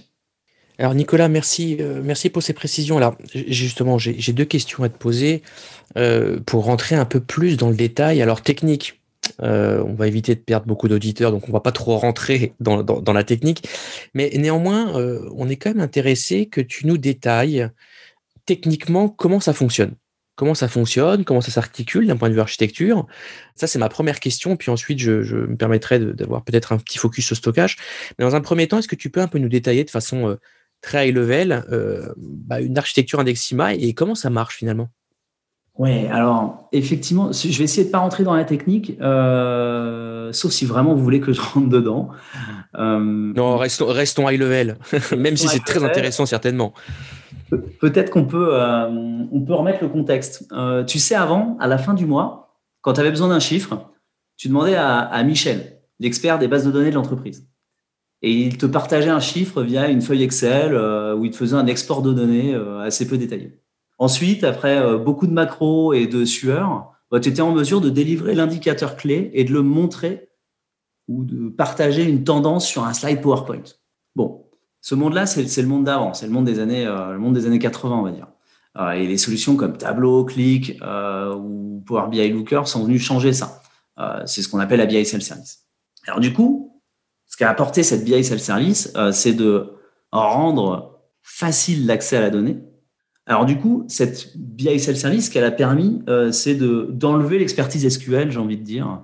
Alors 0.79 0.95
Nicolas, 0.95 1.27
merci, 1.27 1.77
euh, 1.79 2.01
merci 2.03 2.29
pour 2.29 2.41
ces 2.41 2.53
précisions. 2.53 2.97
Alors 2.97 3.15
justement, 3.33 3.97
j'ai 3.97 4.33
deux 4.33 4.45
questions 4.45 4.83
à 4.83 4.89
te 4.89 4.97
poser 4.97 5.43
pour 6.47 6.65
rentrer 6.65 6.95
un 6.95 7.05
peu 7.05 7.19
plus 7.19 7.57
dans 7.57 7.69
le 7.69 7.75
détail. 7.75 8.21
Alors 8.21 8.41
technique, 8.41 9.02
euh, 9.41 9.83
on 9.83 9.93
va 9.93 10.07
éviter 10.07 10.35
de 10.35 10.39
perdre 10.39 10.65
beaucoup 10.65 10.87
d'auditeurs, 10.87 11.31
donc 11.31 11.47
on 11.49 11.51
va 11.51 11.59
pas 11.59 11.71
trop 11.71 11.97
rentrer 11.97 12.53
dans, 12.59 13.13
la 13.13 13.23
technique. 13.23 13.67
Mais 14.13 14.31
néanmoins, 14.35 14.97
euh, 14.99 15.29
on 15.35 15.49
est 15.49 15.55
quand 15.55 15.71
même 15.71 15.81
intéressé 15.81 16.47
que 16.47 16.61
tu 16.61 16.87
nous 16.87 16.97
détailles 16.97 17.69
techniquement 18.45 19.09
comment 19.09 19.39
ça 19.39 19.53
fonctionne. 19.53 19.95
comment 20.35 20.55
ça 20.55 20.67
fonctionne, 20.67 21.23
comment 21.25 21.41
ça 21.41 21.51
s'articule 21.51 22.07
d'un 22.07 22.17
point 22.17 22.29
de 22.29 22.33
vue 22.33 22.41
architecture. 22.41 23.05
Ça, 23.55 23.67
c'est 23.67 23.79
ma 23.79 23.89
première 23.89 24.19
question. 24.19 24.57
Puis 24.57 24.71
ensuite, 24.71 24.99
je, 24.99 25.35
me 25.35 25.55
permettrai 25.55 25.99
d'avoir 25.99 26.43
peut-être 26.43 26.71
un 26.73 26.77
petit 26.77 26.97
focus 26.97 27.27
sur 27.27 27.35
stockage. 27.35 27.77
Mais 28.17 28.25
dans 28.25 28.35
un 28.35 28.41
premier 28.41 28.67
temps, 28.67 28.79
est-ce 28.79 28.87
que 28.87 28.95
tu 28.95 29.09
peux 29.11 29.21
un 29.21 29.27
peu 29.27 29.37
nous 29.37 29.49
détailler 29.49 29.83
de 29.83 29.91
façon 29.91 30.29
euh, 30.29 30.35
très 30.81 31.09
high 31.09 31.15
level 31.15 31.63
bah, 32.17 32.61
une 32.61 32.77
architecture 32.77 33.19
Indexima 33.19 33.73
et 33.75 33.93
comment 33.93 34.15
ça 34.15 34.29
marche 34.29 34.57
finalement? 34.57 34.89
Oui, 35.79 36.05
alors 36.07 36.69
effectivement, 36.71 37.31
je 37.31 37.57
vais 37.57 37.63
essayer 37.63 37.83
de 37.83 37.89
ne 37.89 37.91
pas 37.91 37.99
rentrer 37.99 38.23
dans 38.23 38.35
la 38.35 38.45
technique, 38.45 38.95
euh, 39.01 40.31
sauf 40.31 40.51
si 40.51 40.65
vraiment 40.65 40.93
vous 40.93 41.03
voulez 41.03 41.19
que 41.19 41.33
je 41.33 41.41
rentre 41.41 41.67
dedans. 41.67 42.09
non, 42.77 43.57
restons, 43.57 43.87
restons 43.87 44.29
high 44.29 44.39
level, 44.39 44.77
même 45.17 45.35
si 45.35 45.47
c'est 45.47 45.63
très 45.63 45.83
intéressant 45.83 46.25
certainement. 46.25 46.73
Peut-être 47.79 48.09
qu'on 48.09 48.25
peut, 48.25 48.49
euh, 48.53 48.87
on 49.31 49.41
peut 49.41 49.53
remettre 49.53 49.83
le 49.83 49.89
contexte. 49.89 50.47
Euh, 50.51 50.83
tu 50.83 50.99
sais, 50.99 51.15
avant, 51.15 51.57
à 51.59 51.67
la 51.67 51.77
fin 51.77 51.93
du 51.93 52.05
mois, 52.05 52.59
quand 52.81 52.93
tu 52.93 52.99
avais 52.99 53.09
besoin 53.09 53.29
d'un 53.29 53.39
chiffre, 53.39 53.91
tu 54.37 54.47
demandais 54.47 54.75
à, 54.75 55.23
Michel, 55.23 55.81
l'expert 55.99 56.39
des 56.39 56.47
bases 56.47 56.65
de 56.65 56.71
données 56.71 56.89
de 56.89 56.95
l'entreprise. 56.95 57.47
Et 58.21 58.31
il 58.31 58.57
te 58.57 58.65
partageait 58.65 59.09
un 59.09 59.19
chiffre 59.19 59.61
via 59.61 59.89
une 59.89 60.01
feuille 60.01 60.23
Excel 60.23 60.73
euh, 60.73 61.13
où 61.15 61.25
il 61.25 61.31
te 61.31 61.35
faisait 61.35 61.55
un 61.55 61.67
export 61.67 62.01
de 62.01 62.13
données 62.13 62.55
assez 62.81 63.07
peu 63.07 63.17
détaillé. 63.17 63.59
Ensuite, 64.03 64.43
après 64.43 64.97
beaucoup 64.97 65.27
de 65.27 65.31
macros 65.31 65.93
et 65.93 66.07
de 66.07 66.25
sueur, 66.25 66.91
bah, 67.09 67.21
tu 67.21 67.29
étais 67.29 67.41
en 67.41 67.53
mesure 67.53 67.79
de 67.79 67.89
délivrer 67.89 68.35
l'indicateur 68.35 68.97
clé 68.97 69.31
et 69.33 69.45
de 69.45 69.53
le 69.53 69.61
montrer 69.61 70.27
ou 71.07 71.23
de 71.23 71.47
partager 71.47 72.03
une 72.03 72.25
tendance 72.25 72.67
sur 72.67 72.83
un 72.83 72.91
slide 72.91 73.21
PowerPoint. 73.21 73.63
Bon, 74.17 74.43
ce 74.81 74.93
monde-là, 74.93 75.25
c'est 75.25 75.61
le 75.61 75.67
monde 75.69 75.85
d'avant, 75.85 76.13
c'est 76.13 76.25
le 76.25 76.33
monde 76.33 76.43
des 76.43 76.59
années, 76.59 76.85
euh, 76.85 77.13
le 77.13 77.17
monde 77.17 77.33
des 77.33 77.45
années 77.45 77.59
80, 77.59 77.95
on 77.95 78.01
va 78.01 78.11
dire. 78.11 78.27
Euh, 78.75 78.91
et 78.91 79.07
les 79.07 79.17
solutions 79.17 79.55
comme 79.55 79.77
Tableau, 79.77 80.25
Click 80.25 80.77
euh, 80.81 81.33
ou 81.35 81.81
Power 81.85 82.09
BI 82.09 82.27
Looker 82.27 82.63
sont 82.65 82.83
venues 82.83 82.99
changer 82.99 83.31
ça. 83.31 83.61
c'est 84.25 84.41
ce 84.41 84.49
qu'on 84.49 84.59
appelle 84.59 84.79
la 84.79 84.85
BI 84.85 85.05
Self-Service. 85.05 85.67
Alors 86.07 86.19
du 86.19 86.33
coup, 86.33 86.81
ce 87.25 87.37
qu'a 87.37 87.49
apporté 87.49 87.83
cette 87.83 88.03
BI 88.03 88.21
Self-Service, 88.21 88.91
c'est 89.13 89.33
de 89.33 89.71
rendre 90.11 90.99
facile 91.21 91.85
l'accès 91.85 92.17
à 92.17 92.21
la 92.21 92.29
donnée. 92.29 92.57
Alors 93.25 93.45
du 93.45 93.57
coup, 93.57 93.85
cette 93.87 94.37
BI 94.37 94.79
Self-Service, 94.79 95.27
ce 95.27 95.31
qu'elle 95.31 95.45
a 95.45 95.51
permis, 95.51 96.01
c'est 96.31 96.55
d'enlever 96.55 97.39
l'expertise 97.39 97.87
SQL, 97.87 98.31
j'ai 98.31 98.39
envie 98.39 98.57
de 98.57 98.63
dire, 98.63 99.01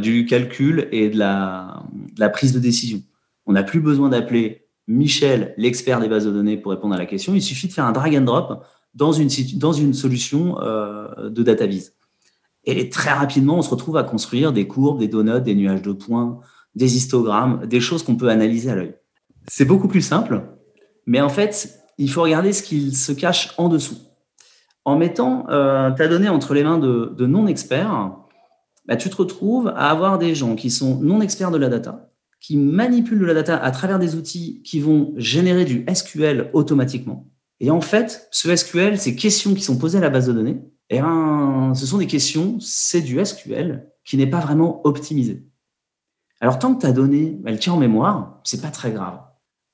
du 0.00 0.24
calcul 0.24 0.88
et 0.92 1.10
de 1.10 1.18
la, 1.18 1.84
prise 2.32 2.54
de 2.54 2.58
décision. 2.58 3.02
On 3.44 3.52
n'a 3.52 3.62
plus 3.62 3.80
besoin 3.80 4.08
d'appeler 4.08 4.66
Michel, 4.86 5.54
l'expert 5.56 6.00
des 6.00 6.08
bases 6.08 6.24
de 6.24 6.30
données, 6.30 6.56
pour 6.56 6.72
répondre 6.72 6.94
à 6.94 6.98
la 6.98 7.06
question. 7.06 7.34
Il 7.34 7.42
suffit 7.42 7.68
de 7.68 7.72
faire 7.72 7.84
un 7.84 7.92
drag 7.92 8.16
and 8.16 8.22
drop 8.22 8.64
dans 8.94 9.12
une, 9.12 9.30
solution 9.92 10.60
euh, 10.60 11.30
de 11.30 11.42
database. 11.42 11.92
Et 12.64 12.88
très 12.90 13.12
rapidement, 13.12 13.58
on 13.58 13.62
se 13.62 13.70
retrouve 13.70 13.96
à 13.96 14.02
construire 14.02 14.52
des 14.52 14.66
courbes, 14.66 14.98
des 14.98 15.08
donuts, 15.08 15.40
des 15.40 15.54
nuages 15.54 15.82
de 15.82 15.92
points, 15.92 16.40
des 16.74 16.96
histogrammes, 16.96 17.66
des 17.66 17.80
choses 17.80 18.02
qu'on 18.02 18.16
peut 18.16 18.28
analyser 18.28 18.70
à 18.70 18.74
l'œil. 18.74 18.94
C'est 19.48 19.64
beaucoup 19.64 19.88
plus 19.88 20.02
simple, 20.02 20.42
mais 21.06 21.20
en 21.20 21.28
fait, 21.28 21.79
il 22.00 22.10
faut 22.10 22.22
regarder 22.22 22.54
ce 22.54 22.62
qu'il 22.62 22.96
se 22.96 23.12
cache 23.12 23.52
en 23.58 23.68
dessous. 23.68 23.98
En 24.86 24.96
mettant 24.96 25.46
euh, 25.50 25.90
ta 25.90 26.08
donnée 26.08 26.30
entre 26.30 26.54
les 26.54 26.64
mains 26.64 26.78
de, 26.78 27.26
non-experts, 27.26 28.16
bah, 28.86 28.96
tu 28.96 29.10
te 29.10 29.16
retrouves 29.16 29.68
à 29.68 29.90
avoir 29.90 30.18
des 30.18 30.34
gens 30.34 30.56
qui 30.56 30.70
sont 30.70 30.98
non 31.00 31.20
experts 31.20 31.50
de 31.50 31.58
la 31.58 31.68
data, 31.68 32.10
qui 32.40 32.56
manipulent 32.56 33.26
la 33.26 33.34
data 33.34 33.56
à 33.56 33.70
travers 33.70 33.98
des 33.98 34.16
outils 34.16 34.62
qui 34.62 34.80
vont 34.80 35.12
générer 35.16 35.66
du 35.66 35.84
SQL 35.92 36.48
automatiquement. 36.54 37.28
Et 37.60 37.70
en 37.70 37.82
fait, 37.82 38.28
ce 38.30 38.56
SQL, 38.56 38.98
ces 38.98 39.14
questions 39.14 39.54
qui 39.54 39.62
sont 39.62 39.76
posées 39.76 39.98
à 39.98 40.00
la 40.00 40.08
base 40.08 40.26
de 40.26 40.32
données, 40.32 40.62
eh 40.88 41.02
ben, 41.02 41.74
ce 41.74 41.84
sont 41.84 41.98
des 41.98 42.06
questions, 42.06 42.58
c'est 42.60 43.02
du 43.02 43.22
SQL 43.22 43.86
qui 44.06 44.16
n'est 44.16 44.26
pas 44.26 44.40
vraiment 44.40 44.80
optimisé. 44.86 45.44
Alors, 46.40 46.58
tant 46.58 46.74
que 46.74 46.80
ta 46.80 46.92
donnée, 46.92 47.38
elle 47.44 47.58
tient 47.58 47.74
en 47.74 47.76
mémoire, 47.76 48.40
c'est 48.44 48.62
pas 48.62 48.70
très 48.70 48.90
grave. 48.90 49.20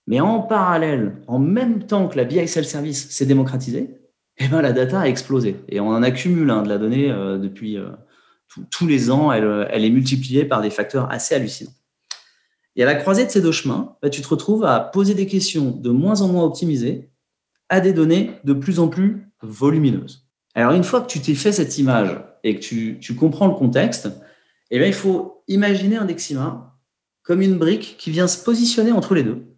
Mais 0.06 0.20
en 0.20 0.40
parallèle, 0.40 1.16
en 1.26 1.38
même 1.38 1.84
temps 1.86 2.08
que 2.08 2.16
la 2.16 2.24
BI 2.24 2.46
Self-Service 2.46 3.10
s'est 3.10 3.26
démocratisée, 3.26 3.90
eh 4.38 4.48
ben, 4.48 4.62
la 4.62 4.72
data 4.72 5.00
a 5.00 5.08
explosé. 5.08 5.56
Et 5.68 5.80
on 5.80 5.88
en 5.88 6.02
accumule 6.02 6.50
hein, 6.50 6.62
de 6.62 6.68
la 6.68 6.78
donnée 6.78 7.10
euh, 7.10 7.38
depuis 7.38 7.76
euh, 7.76 7.90
tous 8.70 8.86
les 8.86 9.10
ans. 9.10 9.32
Elle, 9.32 9.68
elle 9.70 9.84
est 9.84 9.90
multipliée 9.90 10.44
par 10.44 10.62
des 10.62 10.70
facteurs 10.70 11.10
assez 11.10 11.34
hallucinants. 11.34 11.72
Et 12.76 12.82
à 12.82 12.86
la 12.86 12.94
croisée 12.94 13.24
de 13.24 13.30
ces 13.30 13.40
deux 13.40 13.52
chemins, 13.52 13.96
bah, 14.02 14.10
tu 14.10 14.20
te 14.20 14.28
retrouves 14.28 14.64
à 14.64 14.80
poser 14.80 15.14
des 15.14 15.26
questions 15.26 15.70
de 15.70 15.90
moins 15.90 16.20
en 16.20 16.28
moins 16.28 16.44
optimisées 16.44 17.10
à 17.68 17.80
des 17.80 17.92
données 17.92 18.32
de 18.44 18.52
plus 18.52 18.78
en 18.78 18.88
plus 18.88 19.26
volumineuses. 19.42 20.28
Alors, 20.54 20.72
une 20.72 20.84
fois 20.84 21.00
que 21.00 21.08
tu 21.08 21.20
t'es 21.20 21.34
fait 21.34 21.52
cette 21.52 21.78
image 21.78 22.18
et 22.44 22.56
que 22.56 22.60
tu, 22.60 23.16
comprends 23.18 23.48
le 23.48 23.54
contexte, 23.54 24.08
eh 24.70 24.78
bien, 24.78 24.86
il 24.86 24.94
faut 24.94 25.42
imaginer 25.48 25.96
un 25.96 26.04
Dexima 26.04 26.78
comme 27.22 27.42
une 27.42 27.58
brique 27.58 27.96
qui 27.98 28.10
vient 28.10 28.28
se 28.28 28.42
positionner 28.42 28.92
entre 28.92 29.14
les 29.14 29.22
deux 29.22 29.55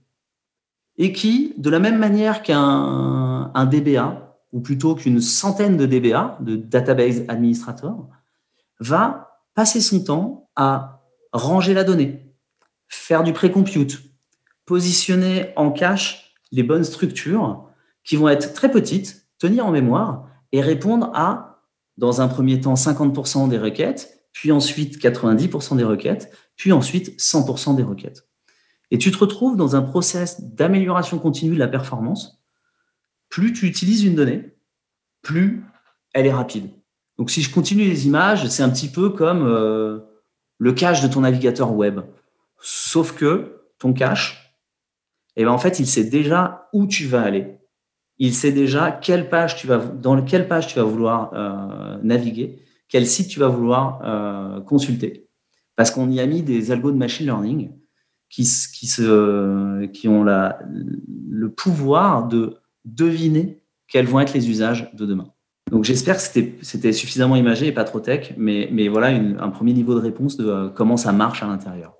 et 0.98 1.12
qui, 1.12 1.54
de 1.56 1.70
la 1.70 1.78
même 1.78 1.98
manière 1.98 2.42
qu'un 2.42 3.68
DBA, 3.70 4.36
ou 4.52 4.60
plutôt 4.60 4.94
qu'une 4.94 5.20
centaine 5.20 5.76
de 5.76 5.86
DBA, 5.86 6.38
de 6.40 6.56
Database 6.56 7.22
Administrator, 7.28 8.08
va 8.80 9.42
passer 9.54 9.80
son 9.80 10.02
temps 10.02 10.50
à 10.56 11.02
ranger 11.32 11.74
la 11.74 11.84
donnée, 11.84 12.34
faire 12.88 13.22
du 13.22 13.32
pré-compute, 13.32 14.02
positionner 14.66 15.52
en 15.56 15.70
cache 15.70 16.34
les 16.50 16.62
bonnes 16.62 16.84
structures 16.84 17.64
qui 18.04 18.16
vont 18.16 18.28
être 18.28 18.52
très 18.54 18.70
petites, 18.70 19.26
tenir 19.38 19.66
en 19.66 19.70
mémoire 19.70 20.28
et 20.52 20.60
répondre 20.60 21.10
à, 21.14 21.62
dans 21.96 22.20
un 22.20 22.28
premier 22.28 22.60
temps, 22.60 22.74
50% 22.74 23.48
des 23.48 23.58
requêtes, 23.58 24.24
puis 24.32 24.50
ensuite 24.52 24.98
90% 25.02 25.76
des 25.76 25.84
requêtes, 25.84 26.32
puis 26.56 26.72
ensuite 26.72 27.20
100% 27.20 27.76
des 27.76 27.82
requêtes. 27.82 28.27
Et 28.90 28.98
tu 28.98 29.10
te 29.10 29.18
retrouves 29.18 29.56
dans 29.56 29.76
un 29.76 29.82
process 29.82 30.40
d'amélioration 30.42 31.18
continue 31.18 31.54
de 31.54 31.58
la 31.58 31.68
performance. 31.68 32.42
Plus 33.28 33.52
tu 33.52 33.66
utilises 33.66 34.04
une 34.04 34.14
donnée, 34.14 34.56
plus 35.22 35.64
elle 36.14 36.26
est 36.26 36.32
rapide. 36.32 36.70
Donc 37.18 37.30
si 37.30 37.42
je 37.42 37.52
continue 37.52 37.84
les 37.84 38.06
images, 38.06 38.46
c'est 38.48 38.62
un 38.62 38.70
petit 38.70 38.88
peu 38.88 39.10
comme 39.10 39.46
euh, 39.46 40.00
le 40.58 40.72
cache 40.72 41.02
de 41.02 41.08
ton 41.08 41.20
navigateur 41.20 41.72
web. 41.74 42.00
Sauf 42.60 43.12
que 43.12 43.62
ton 43.78 43.92
cache, 43.92 44.56
eh 45.36 45.44
ben 45.44 45.50
en 45.50 45.58
fait, 45.58 45.78
il 45.78 45.86
sait 45.86 46.04
déjà 46.04 46.68
où 46.72 46.86
tu 46.86 47.06
vas 47.06 47.22
aller. 47.22 47.58
Il 48.18 48.34
sait 48.34 48.50
déjà 48.50 48.90
quelle 48.90 49.28
page 49.28 49.56
tu 49.56 49.66
vas, 49.66 49.78
dans 49.78 50.20
quelle 50.22 50.48
page 50.48 50.66
tu 50.66 50.78
vas 50.78 50.84
vouloir 50.84 51.32
euh, 51.34 51.98
naviguer, 52.02 52.64
quel 52.88 53.06
site 53.06 53.28
tu 53.28 53.38
vas 53.38 53.46
vouloir 53.48 54.00
euh, 54.04 54.60
consulter. 54.60 55.28
Parce 55.76 55.92
qu'on 55.92 56.10
y 56.10 56.18
a 56.18 56.26
mis 56.26 56.42
des 56.42 56.72
algos 56.72 56.90
de 56.90 56.96
machine 56.96 57.26
learning 57.26 57.70
qui, 58.28 58.44
se, 58.44 59.86
qui 59.86 60.08
ont 60.08 60.22
la, 60.22 60.58
le 61.30 61.50
pouvoir 61.50 62.28
de 62.28 62.56
deviner 62.84 63.60
quels 63.88 64.06
vont 64.06 64.20
être 64.20 64.34
les 64.34 64.50
usages 64.50 64.90
de 64.94 65.06
demain. 65.06 65.32
Donc 65.70 65.84
j'espère 65.84 66.16
que 66.16 66.22
c'était 66.62 66.92
suffisamment 66.92 67.36
imagé 67.36 67.66
et 67.66 67.72
pas 67.72 67.84
trop 67.84 68.00
tech, 68.00 68.32
mais, 68.36 68.68
mais 68.72 68.88
voilà 68.88 69.08
un 69.08 69.48
premier 69.50 69.72
niveau 69.72 69.94
de 69.94 70.00
réponse 70.00 70.36
de 70.36 70.46
euh, 70.46 70.68
comment 70.68 70.96
ça 70.96 71.12
marche 71.12 71.42
à 71.42 71.46
l'intérieur. 71.46 71.94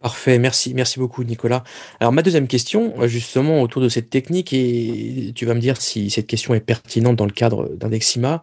Parfait, 0.00 0.38
merci, 0.38 0.74
merci 0.74 1.00
beaucoup 1.00 1.24
Nicolas. 1.24 1.64
Alors 1.98 2.12
ma 2.12 2.22
deuxième 2.22 2.46
question, 2.46 2.94
euh, 3.00 3.08
justement 3.08 3.62
autour 3.62 3.82
de 3.82 3.88
cette 3.88 4.10
technique, 4.10 4.52
et 4.52 5.32
tu 5.34 5.44
vas 5.44 5.54
me 5.54 5.60
dire 5.60 5.80
si 5.80 6.10
cette 6.10 6.26
question 6.26 6.54
est 6.54 6.60
pertinente 6.60 7.16
dans 7.16 7.24
le 7.24 7.32
cadre 7.32 7.74
d'Indexima. 7.74 8.42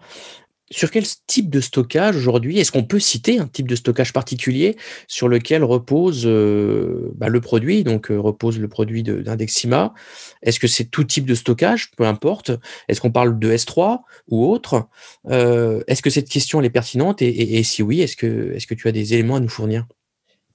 Sur 0.72 0.89
quel 0.89 1.03
type 1.27 1.50
de 1.50 1.60
stockage 1.60 2.15
aujourd'hui 2.17 2.60
Est-ce 2.60 2.72
qu'on 2.72 2.84
peut 2.84 3.00
citer 3.00 3.39
un 3.39 3.48
type 3.48 3.67
de 3.67 3.75
stockage 3.75 4.13
particulier 4.13 4.77
sur 5.07 5.27
lequel 5.27 5.63
repose 5.63 6.24
euh, 6.25 7.12
bah, 7.15 7.29
le 7.29 7.39
produit, 7.39 7.84
donc 7.84 8.10
euh, 8.10 8.19
repose 8.19 8.60
le 8.60 8.67
produit 8.67 9.03
d'Indexima? 9.03 9.93
Est-ce 10.41 10.60
que 10.60 10.67
c'est 10.67 10.86
tout 10.86 11.03
type 11.03 11.25
de 11.25 11.36
stockage? 11.36 11.91
Peu 11.98 12.05
importe. 12.05 12.51
Est-ce 12.88 13.00
qu'on 13.00 13.12
parle 13.12 13.38
de 13.38 13.51
S3 13.51 14.00
ou 14.29 14.45
autre? 14.45 14.88
Est-ce 15.29 16.01
que 16.01 16.10
cette 16.10 16.29
question 16.29 16.62
est 16.62 16.69
pertinente? 16.69 17.22
Et, 17.22 17.63
si 17.63 17.84
oui, 17.84 18.01
est-ce 18.01 18.15
que, 18.15 18.74
tu 18.74 18.88
as 18.88 18.91
des 18.91 19.13
éléments 19.13 19.36
à 19.36 19.39
nous 19.39 19.50
fournir? 19.50 19.86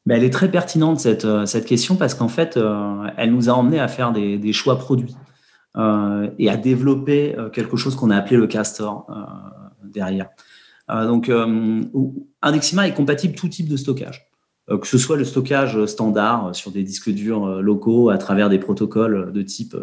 Elle 0.08 0.24
est 0.24 0.30
très 0.30 0.50
pertinente 0.50 0.98
cette, 0.98 1.24
euh, 1.24 1.46
question 1.66 1.96
parce 1.96 2.14
qu'en 2.14 2.28
fait, 2.28 2.56
euh, 2.56 3.06
elle 3.16 3.32
nous 3.32 3.48
a 3.48 3.52
emmené 3.52 3.78
à 3.78 3.88
faire 3.88 4.12
des, 4.12 4.52
choix 4.52 4.78
produits 4.78 5.14
euh, 5.76 6.28
et 6.38 6.48
à 6.48 6.56
développer 6.56 7.36
quelque 7.52 7.76
chose 7.76 7.94
qu'on 7.94 8.10
a 8.10 8.16
appelé 8.16 8.36
le 8.36 8.46
castor 8.46 9.06
derrière. 9.92 10.28
donc, 10.88 11.30
Indexima 12.42 12.88
est 12.88 12.94
compatible 12.94 13.34
tout 13.34 13.48
type 13.48 13.68
de 13.68 13.76
stockage, 13.76 14.30
que 14.68 14.86
ce 14.86 14.98
soit 14.98 15.16
le 15.16 15.24
stockage 15.24 15.84
standard 15.86 16.54
sur 16.54 16.70
des 16.70 16.82
disques 16.82 17.10
durs 17.10 17.62
locaux 17.62 18.10
à 18.10 18.18
travers 18.18 18.48
des 18.48 18.58
protocoles 18.58 19.32
de 19.32 19.42
type 19.42 19.76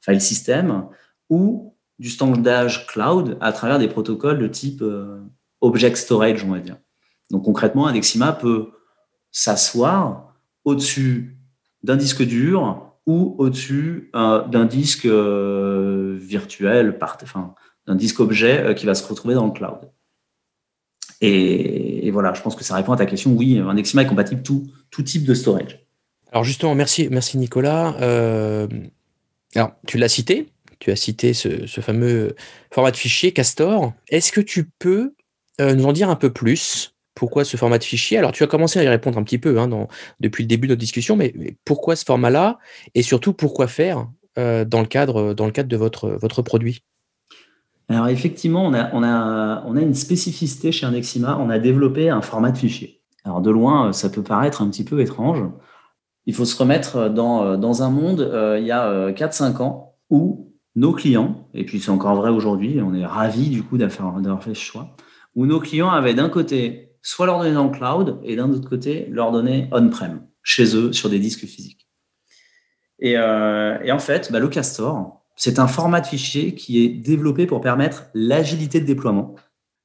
file 0.00 0.20
system 0.20 0.86
ou 1.30 1.74
du 1.98 2.08
stockage 2.08 2.86
cloud 2.86 3.36
à 3.40 3.52
travers 3.52 3.78
des 3.78 3.88
protocoles 3.88 4.38
de 4.38 4.46
type 4.46 4.84
object 5.60 5.96
storage, 5.96 6.44
on 6.44 6.52
va 6.52 6.60
dire. 6.60 6.76
Donc 7.30 7.44
concrètement, 7.44 7.86
Indexima 7.86 8.32
peut 8.32 8.70
s'asseoir 9.32 10.34
au-dessus 10.64 11.36
d'un 11.82 11.96
disque 11.96 12.22
dur 12.22 12.92
ou 13.06 13.34
au-dessus 13.38 14.10
euh, 14.14 14.46
d'un 14.48 14.64
disque 14.64 15.04
euh, 15.04 16.16
virtuel, 16.18 16.98
enfin, 17.22 17.54
d'un 17.86 17.94
disque 17.94 18.20
objet 18.20 18.74
qui 18.76 18.86
va 18.86 18.94
se 18.94 19.06
retrouver 19.06 19.34
dans 19.34 19.46
le 19.46 19.52
cloud. 19.52 19.78
Et, 21.20 22.10
voilà, 22.10 22.34
je 22.34 22.42
pense 22.42 22.54
que 22.54 22.64
ça 22.64 22.74
répond 22.74 22.92
à 22.92 22.96
ta 22.96 23.06
question. 23.06 23.32
Oui, 23.32 23.58
un 23.58 23.74
Nexima 23.74 24.02
est 24.02 24.06
compatible 24.06 24.42
tout, 24.42 24.66
tout 24.90 25.02
type 25.02 25.24
de 25.24 25.34
storage. 25.34 25.80
Alors 26.32 26.44
justement, 26.44 26.74
merci, 26.74 27.08
merci 27.10 27.38
Nicolas. 27.38 27.96
Euh, 28.00 28.66
alors, 29.54 29.72
tu 29.86 29.98
l'as 29.98 30.08
cité, 30.08 30.48
tu 30.80 30.90
as 30.90 30.96
cité 30.96 31.32
ce, 31.32 31.66
fameux 31.80 32.34
format 32.72 32.90
de 32.90 32.96
fichier 32.96 33.32
Castor. 33.32 33.92
Est-ce 34.08 34.32
que 34.32 34.40
tu 34.40 34.68
peux 34.78 35.14
euh, 35.60 35.74
nous 35.74 35.86
en 35.86 35.92
dire 35.92 36.10
un 36.10 36.16
peu 36.16 36.32
plus? 36.32 36.94
Pourquoi 37.14 37.44
ce 37.44 37.56
format 37.56 37.78
de 37.78 37.84
fichier? 37.84 38.18
Alors, 38.18 38.32
tu 38.32 38.42
as 38.42 38.48
commencé 38.48 38.80
à 38.80 38.82
y 38.82 38.88
répondre 38.88 39.16
un 39.16 39.22
petit 39.22 39.38
peu 39.38 39.60
hein, 39.60 39.70
depuis 40.18 40.42
le 40.42 40.48
début 40.48 40.66
de 40.66 40.72
notre 40.72 40.80
discussion, 40.80 41.14
mais, 41.14 41.32
pourquoi 41.64 41.94
ce 41.94 42.04
format-là? 42.04 42.58
Et 42.96 43.02
surtout, 43.02 43.32
pourquoi 43.32 43.68
faire 43.68 44.08
euh, 44.36 44.64
dans, 44.64 44.80
le 44.80 44.86
cadre, 44.86 45.32
de 45.32 45.76
votre 45.76 46.42
produit? 46.42 46.82
Alors 47.88 48.08
effectivement, 48.08 48.64
on 48.64 48.74
a, 48.74 48.90
on, 48.94 49.02
a, 49.02 49.62
on 49.66 49.76
a 49.76 49.80
une 49.80 49.94
spécificité 49.94 50.72
chez 50.72 50.86
Indexima, 50.86 51.38
on 51.38 51.50
a 51.50 51.58
développé 51.58 52.08
un 52.08 52.22
format 52.22 52.50
de 52.50 52.58
fichier. 52.58 53.02
Alors 53.24 53.40
de 53.40 53.50
loin, 53.50 53.92
ça 53.92 54.08
peut 54.08 54.22
paraître 54.22 54.62
un 54.62 54.68
petit 54.68 54.84
peu 54.84 55.00
étrange. 55.00 55.42
Il 56.26 56.34
faut 56.34 56.44
se 56.44 56.56
remettre 56.56 57.10
dans, 57.10 57.56
dans 57.58 57.82
un 57.82 57.90
monde, 57.90 58.20
euh, 58.20 58.58
il 58.58 58.66
y 58.66 58.72
a 58.72 59.10
4-5 59.10 59.62
ans, 59.62 59.96
où 60.08 60.54
nos 60.76 60.92
clients, 60.92 61.48
et 61.54 61.64
puis 61.64 61.80
c'est 61.80 61.90
encore 61.90 62.16
vrai 62.16 62.30
aujourd'hui, 62.30 62.80
on 62.82 62.94
est 62.94 63.06
ravis 63.06 63.48
du 63.48 63.62
coup 63.62 63.78
d'avoir 63.78 64.42
fait 64.42 64.54
ce 64.54 64.60
choix, 64.60 64.96
où 65.34 65.46
nos 65.46 65.60
clients 65.60 65.90
avaient 65.90 66.14
d'un 66.14 66.28
côté 66.28 66.96
soit 67.02 67.26
leurs 67.26 67.38
données 67.38 67.54
dans 67.54 67.64
le 67.64 67.70
cloud 67.70 68.18
et 68.24 68.34
d'un 68.34 68.50
autre 68.50 68.68
côté 68.68 69.06
leurs 69.10 69.30
données 69.30 69.68
on-prem, 69.72 70.26
chez 70.42 70.74
eux, 70.74 70.92
sur 70.92 71.08
des 71.10 71.18
disques 71.18 71.46
physiques. 71.46 71.86
Et, 72.98 73.16
euh, 73.16 73.78
et 73.84 73.92
en 73.92 73.98
fait, 73.98 74.32
bah, 74.32 74.40
le 74.40 74.48
Castor, 74.48 75.23
c'est 75.36 75.58
un 75.58 75.66
format 75.66 76.00
de 76.00 76.06
fichier 76.06 76.54
qui 76.54 76.84
est 76.84 76.88
développé 76.88 77.46
pour 77.46 77.60
permettre 77.60 78.04
l'agilité 78.14 78.80
de 78.80 78.86
déploiement, 78.86 79.34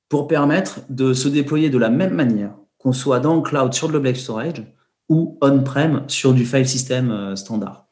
pour 0.07 0.27
permettre 0.27 0.81
de 0.89 1.13
se 1.13 1.27
déployer 1.27 1.69
de 1.69 1.77
la 1.77 1.89
même 1.89 2.13
manière 2.13 2.55
qu'on 2.77 2.93
soit 2.93 3.19
dans 3.19 3.35
le 3.35 3.41
cloud 3.41 3.73
sur 3.73 3.87
de 3.87 3.93
l'object 3.93 4.19
storage 4.19 4.63
ou 5.09 5.37
on-prem 5.41 6.03
sur 6.07 6.33
du 6.33 6.45
file 6.45 6.67
system 6.67 7.11
euh, 7.11 7.35
standard. 7.35 7.87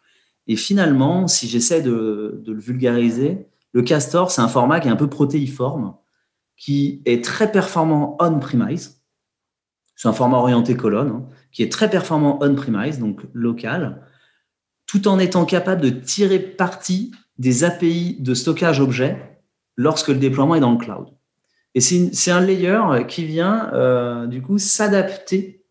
Et 0.45 0.55
finalement, 0.55 1.27
si 1.27 1.47
j'essaie 1.47 1.81
de, 1.81 2.41
le 2.45 2.59
vulgariser, 2.59 3.47
le 3.73 3.81
Castor, 3.81 4.31
c'est 4.31 4.41
un 4.41 4.47
format 4.47 4.79
qui 4.79 4.87
est 4.87 4.91
un 4.91 4.95
peu 4.95 5.09
protéiforme, 5.09 5.95
qui 6.55 7.01
est 7.05 7.23
très 7.23 7.51
performant 7.51 8.15
on-premise. 8.21 9.01
C'est 9.95 10.07
un 10.07 10.13
format 10.13 10.37
orienté 10.37 10.77
colonne, 10.77 11.09
hein, 11.09 11.25
qui 11.51 11.63
est 11.63 11.71
très 11.71 11.89
performant 11.89 12.39
on-premise, 12.41 12.99
donc 12.99 13.21
local, 13.33 14.03
tout 14.85 15.07
en 15.07 15.19
étant 15.19 15.43
capable 15.43 15.81
de 15.81 15.89
tirer 15.89 16.39
parti 16.39 17.11
des 17.37 17.63
API 17.63 18.17
de 18.19 18.33
stockage 18.33 18.79
objet 18.79 19.39
lorsque 19.75 20.09
le 20.09 20.15
déploiement 20.15 20.55
est 20.55 20.59
dans 20.59 20.71
le 20.71 20.77
cloud. 20.77 21.07
Et 21.75 21.79
c'est 21.79 22.31
un 22.31 22.41
layer 22.41 23.05
qui 23.07 23.23
vient 23.23 23.69
euh, 23.73 24.25
du 24.25 24.41
coup 24.41 24.57
s'adapter 24.57 25.63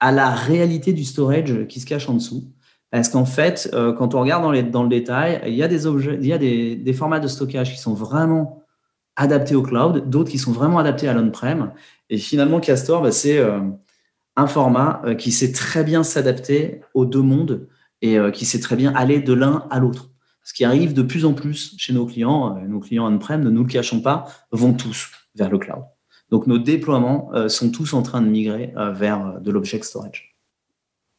à 0.00 0.10
la 0.10 0.30
réalité 0.30 0.92
du 0.92 1.04
storage 1.04 1.66
qui 1.68 1.78
se 1.78 1.86
cache 1.86 2.08
en 2.08 2.14
dessous. 2.14 2.50
Parce 2.90 3.08
qu'en 3.08 3.24
fait, 3.24 3.70
euh, 3.72 3.92
quand 3.92 4.16
on 4.16 4.20
regarde 4.20 4.42
dans, 4.70 4.82
le 4.82 4.88
détail, 4.88 5.40
il 5.46 5.54
y 5.54 5.62
a 5.62 5.68
des 5.68 6.92
formats 6.92 7.20
de 7.20 7.28
stockage 7.28 7.72
qui 7.72 7.78
sont 7.78 7.94
vraiment 7.94 8.64
adaptés 9.14 9.54
au 9.54 9.62
cloud, 9.62 10.10
d'autres 10.10 10.30
qui 10.30 10.38
sont 10.38 10.50
vraiment 10.50 10.80
adaptés 10.80 11.06
à 11.06 11.12
l'on-prem. 11.12 11.70
Et 12.08 12.18
finalement, 12.18 12.58
Castor, 12.58 13.00
bah, 13.00 13.12
c'est 13.12 13.38
euh, 13.38 13.60
un 14.34 14.48
format 14.48 15.02
qui 15.16 15.30
sait 15.30 15.52
très 15.52 15.84
bien 15.84 16.02
s'adapter 16.02 16.80
aux 16.94 17.04
deux 17.04 17.22
mondes 17.22 17.68
et 18.02 18.16
qui 18.32 18.46
sait 18.46 18.60
très 18.60 18.76
bien 18.76 18.94
aller 18.94 19.20
de 19.20 19.34
l'un 19.34 19.66
à 19.70 19.78
l'autre 19.78 20.09
ce 20.44 20.54
qui 20.54 20.64
arrive 20.64 20.94
de 20.94 21.02
plus 21.02 21.24
en 21.24 21.32
plus 21.32 21.74
chez 21.78 21.92
nos 21.92 22.06
clients, 22.06 22.56
euh, 22.56 22.66
nos 22.66 22.80
clients 22.80 23.12
on-prem, 23.12 23.42
ne 23.42 23.50
nous 23.50 23.62
le 23.62 23.68
cachons 23.68 24.00
pas, 24.00 24.26
vont 24.52 24.72
tous 24.72 25.10
vers 25.34 25.50
le 25.50 25.58
cloud. 25.58 25.84
Donc 26.30 26.46
nos 26.46 26.58
déploiements 26.58 27.30
euh, 27.34 27.48
sont 27.48 27.70
tous 27.70 27.92
en 27.92 28.02
train 28.02 28.22
de 28.22 28.28
migrer 28.28 28.72
euh, 28.76 28.92
vers 28.92 29.40
de 29.40 29.50
l'object 29.50 29.84
storage. 29.84 30.30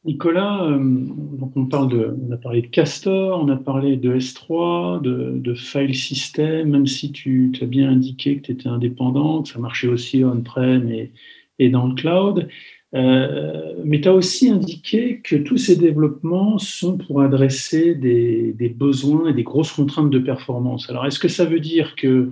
Nicolas, 0.04 0.64
on, 0.64 2.32
a 2.32 2.38
parlé 2.38 2.64
de 2.64 2.68
Castor, 2.68 3.40
on 3.40 3.48
a 3.50 3.56
parlé 3.56 3.98
de 3.98 4.16
S3, 4.16 5.00
de, 5.00 5.54
file 5.54 5.94
system, 5.94 6.72
même 6.72 6.88
si 6.88 7.12
tu 7.12 7.52
as 7.62 7.66
bien 7.66 7.92
indiqué 7.92 8.38
que 8.38 8.48
tu 8.48 8.52
étais 8.54 8.68
indépendant, 8.68 9.44
que 9.44 9.50
ça 9.50 9.60
marchait 9.60 9.88
aussi 9.88 10.24
on-prem 10.26 10.90
et, 10.90 11.70
dans 11.70 11.86
le 11.86 11.94
cloud. 11.94 12.48
Euh, 12.94 13.74
mais 13.86 14.02
tu 14.02 14.10
as 14.10 14.14
aussi 14.14 14.50
indiqué 14.50 15.22
que 15.24 15.38
tous 15.38 15.58
ces 15.58 15.78
développements 15.78 16.58
sont 16.58 16.98
pour 16.98 17.22
adresser 17.22 17.96
des, 17.96 18.76
besoins 18.76 19.30
et 19.30 19.34
des 19.34 19.44
grosses 19.44 19.72
contraintes 19.72 20.10
de 20.10 20.20
performance. 20.20 20.90
Alors, 20.90 21.06
est-ce 21.06 21.20
que 21.20 21.30
ça 21.30 21.46
veut 21.46 21.60
dire 21.60 21.96
que 21.96 22.32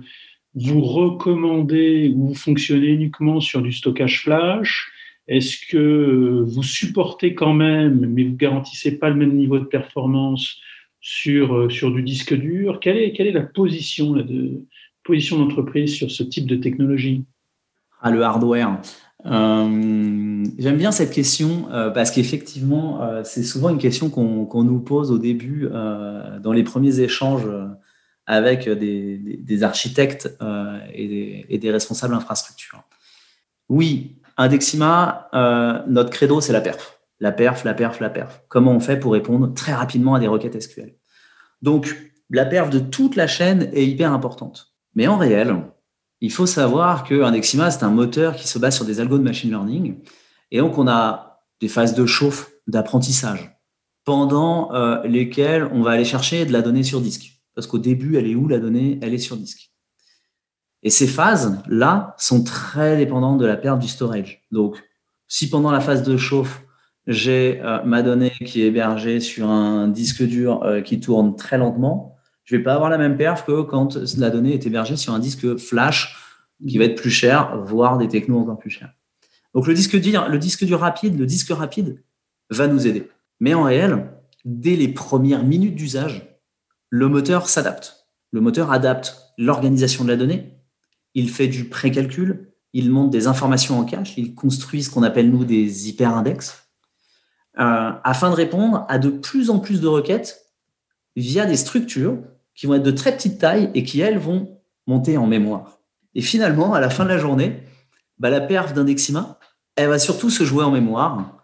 vous 0.54 0.80
recommandez 0.82 2.12
ou 2.14 2.28
vous 2.28 2.34
fonctionnez 2.34 2.88
uniquement 2.88 3.40
sur 3.40 3.62
du 3.62 3.72
stockage 3.72 4.22
flash? 4.22 4.90
Est-ce 5.28 5.58
que 5.70 6.44
vous 6.46 6.62
supportez 6.62 7.34
quand 7.34 7.54
même, 7.54 8.06
mais 8.06 8.24
vous 8.24 8.36
garantissez 8.36 8.98
pas 8.98 9.10
le 9.10 9.16
même 9.16 9.34
niveau 9.34 9.58
de 9.58 9.64
performance 9.64 10.58
sur, 11.00 11.56
euh, 11.56 11.70
sur 11.70 11.92
du 11.92 12.02
disque 12.02 12.34
dur? 12.34 12.80
Quelle 12.80 12.98
est, 12.98 13.12
quelle 13.12 13.28
est 13.28 13.32
la 13.32 13.42
position 13.42 14.12
de 14.12 14.64
position 15.04 15.38
d'entreprise 15.38 15.94
sur 15.94 16.10
ce 16.10 16.22
type 16.22 16.46
de 16.46 16.56
technologie? 16.56 17.24
Ah, 18.02 18.10
Le 18.10 18.22
hardware. 18.22 18.80
Euh, 19.26 20.44
j'aime 20.58 20.76
bien 20.76 20.92
cette 20.92 21.10
question 21.10 21.68
euh, 21.72 21.90
parce 21.90 22.10
qu'effectivement, 22.10 23.02
euh, 23.02 23.22
c'est 23.24 23.42
souvent 23.42 23.68
une 23.68 23.78
question 23.78 24.08
qu'on 24.08 24.64
nous 24.64 24.80
pose 24.80 25.10
au 25.10 25.18
début 25.18 25.68
dans 25.70 26.52
les 26.52 26.64
premiers 26.64 27.00
échanges 27.00 27.46
avec 28.26 28.68
des, 28.68 29.62
architectes 29.62 30.36
et 30.94 31.58
des, 31.58 31.70
responsables 31.70 32.14
infrastructure. 32.14 32.82
Oui, 33.68 34.16
Indexima, 34.36 35.28
notre 35.88 36.10
credo, 36.10 36.40
c'est 36.40 36.52
la 36.52 36.60
perf. 36.60 37.00
La 37.20 37.32
perf, 37.32 37.64
la 37.64 37.74
perf, 37.74 38.00
la 38.00 38.08
perf. 38.08 38.42
Comment 38.48 38.72
on 38.72 38.80
fait 38.80 38.98
pour 38.98 39.12
répondre 39.12 39.52
très 39.52 39.74
rapidement 39.74 40.14
à 40.14 40.20
des 40.20 40.26
requêtes 40.26 40.60
SQL 40.60 40.94
Donc, 41.60 41.94
la 42.30 42.46
perf 42.46 42.70
de 42.70 42.78
toute 42.78 43.16
la 43.16 43.26
chaîne 43.26 43.68
est 43.74 43.84
hyper 43.84 44.12
importante. 44.12 44.74
Mais 44.94 45.06
en 45.06 45.18
réel, 45.18 45.54
il 46.20 46.30
faut 46.30 46.46
savoir 46.46 47.04
qu'un 47.04 47.24
Indexima, 47.24 47.70
c'est 47.70 47.84
un 47.84 47.90
moteur 47.90 48.36
qui 48.36 48.46
se 48.46 48.58
base 48.58 48.76
sur 48.76 48.84
des 48.84 49.00
algos 49.00 49.18
de 49.18 49.22
machine 49.22 49.50
learning. 49.50 49.96
Et 50.50 50.58
donc, 50.58 50.76
on 50.78 50.86
a 50.86 51.40
des 51.60 51.68
phases 51.68 51.94
de 51.94 52.06
chauffe, 52.06 52.50
d'apprentissage, 52.66 53.58
pendant 54.04 54.72
euh, 54.74 55.02
lesquelles 55.06 55.64
on 55.72 55.82
va 55.82 55.92
aller 55.92 56.04
chercher 56.04 56.44
de 56.44 56.52
la 56.52 56.62
donnée 56.62 56.82
sur 56.82 57.00
disque. 57.00 57.40
Parce 57.54 57.66
qu'au 57.66 57.78
début, 57.78 58.16
elle 58.16 58.26
est 58.26 58.34
où 58.34 58.48
la 58.48 58.58
donnée? 58.58 58.98
Elle 59.02 59.14
est 59.14 59.18
sur 59.18 59.36
disque. 59.36 59.70
Et 60.82 60.90
ces 60.90 61.06
phases-là 61.06 62.14
sont 62.18 62.42
très 62.42 62.96
dépendantes 62.96 63.38
de 63.38 63.46
la 63.46 63.56
perte 63.56 63.80
du 63.80 63.88
storage. 63.88 64.42
Donc, 64.50 64.82
si 65.28 65.48
pendant 65.50 65.70
la 65.70 65.80
phase 65.80 66.02
de 66.02 66.16
chauffe, 66.16 66.62
j'ai 67.06 67.60
euh, 67.62 67.82
ma 67.84 68.02
donnée 68.02 68.32
qui 68.44 68.62
est 68.62 68.66
hébergée 68.66 69.20
sur 69.20 69.48
un 69.48 69.88
disque 69.88 70.22
dur 70.22 70.62
euh, 70.64 70.80
qui 70.80 71.00
tourne 71.00 71.36
très 71.36 71.58
lentement, 71.58 72.16
je 72.50 72.56
vais 72.56 72.64
pas 72.64 72.74
avoir 72.74 72.90
la 72.90 72.98
même 72.98 73.16
perf 73.16 73.46
que 73.46 73.62
quand 73.62 73.94
la 74.18 74.28
donnée 74.28 74.54
est 74.54 74.66
hébergée 74.66 74.96
sur 74.96 75.14
un 75.14 75.20
disque 75.20 75.56
flash 75.56 76.16
qui 76.66 76.78
va 76.78 76.84
être 76.86 77.00
plus 77.00 77.10
cher, 77.10 77.56
voire 77.62 77.96
des 77.96 78.08
technos 78.08 78.40
encore 78.40 78.58
plus 78.58 78.70
chers. 78.70 78.92
Donc 79.54 79.68
le 79.68 79.74
disque 79.74 79.94
dur, 79.94 80.28
le 80.28 80.36
disque 80.36 80.64
dur 80.64 80.80
rapide, 80.80 81.16
le 81.16 81.26
disque 81.26 81.50
rapide 81.50 82.02
va 82.50 82.66
nous 82.66 82.88
aider. 82.88 83.08
Mais 83.38 83.54
en 83.54 83.62
réel, 83.62 84.10
dès 84.44 84.74
les 84.74 84.88
premières 84.88 85.44
minutes 85.44 85.76
d'usage, 85.76 86.40
le 86.88 87.06
moteur 87.06 87.48
s'adapte. 87.48 88.08
Le 88.32 88.40
moteur 88.40 88.72
adapte 88.72 89.32
l'organisation 89.38 90.02
de 90.02 90.08
la 90.08 90.16
donnée. 90.16 90.58
Il 91.14 91.30
fait 91.30 91.46
du 91.46 91.66
pré-calcul. 91.66 92.52
Il 92.72 92.90
monte 92.90 93.10
des 93.10 93.28
informations 93.28 93.78
en 93.78 93.84
cache. 93.84 94.14
Il 94.16 94.34
construit 94.34 94.82
ce 94.82 94.90
qu'on 94.90 95.04
appelle 95.04 95.30
nous 95.30 95.44
des 95.44 95.88
hyperindex 95.88 96.66
euh, 97.60 97.92
afin 98.02 98.28
de 98.30 98.34
répondre 98.34 98.86
à 98.88 98.98
de 98.98 99.10
plus 99.10 99.50
en 99.50 99.60
plus 99.60 99.80
de 99.80 99.86
requêtes 99.86 100.46
via 101.14 101.46
des 101.46 101.56
structures 101.56 102.18
qui 102.60 102.66
vont 102.66 102.74
être 102.74 102.82
de 102.82 102.90
très 102.90 103.16
petite 103.16 103.38
taille 103.38 103.70
et 103.72 103.84
qui, 103.84 104.02
elles, 104.02 104.18
vont 104.18 104.60
monter 104.86 105.16
en 105.16 105.26
mémoire. 105.26 105.78
Et 106.14 106.20
finalement, 106.20 106.74
à 106.74 106.80
la 106.80 106.90
fin 106.90 107.04
de 107.04 107.08
la 107.08 107.16
journée, 107.16 107.62
bah, 108.18 108.28
la 108.28 108.42
perf 108.42 108.74
d'Indexima, 108.74 109.38
elle 109.76 109.88
va 109.88 109.98
surtout 109.98 110.28
se 110.28 110.44
jouer 110.44 110.62
en 110.62 110.70
mémoire 110.70 111.38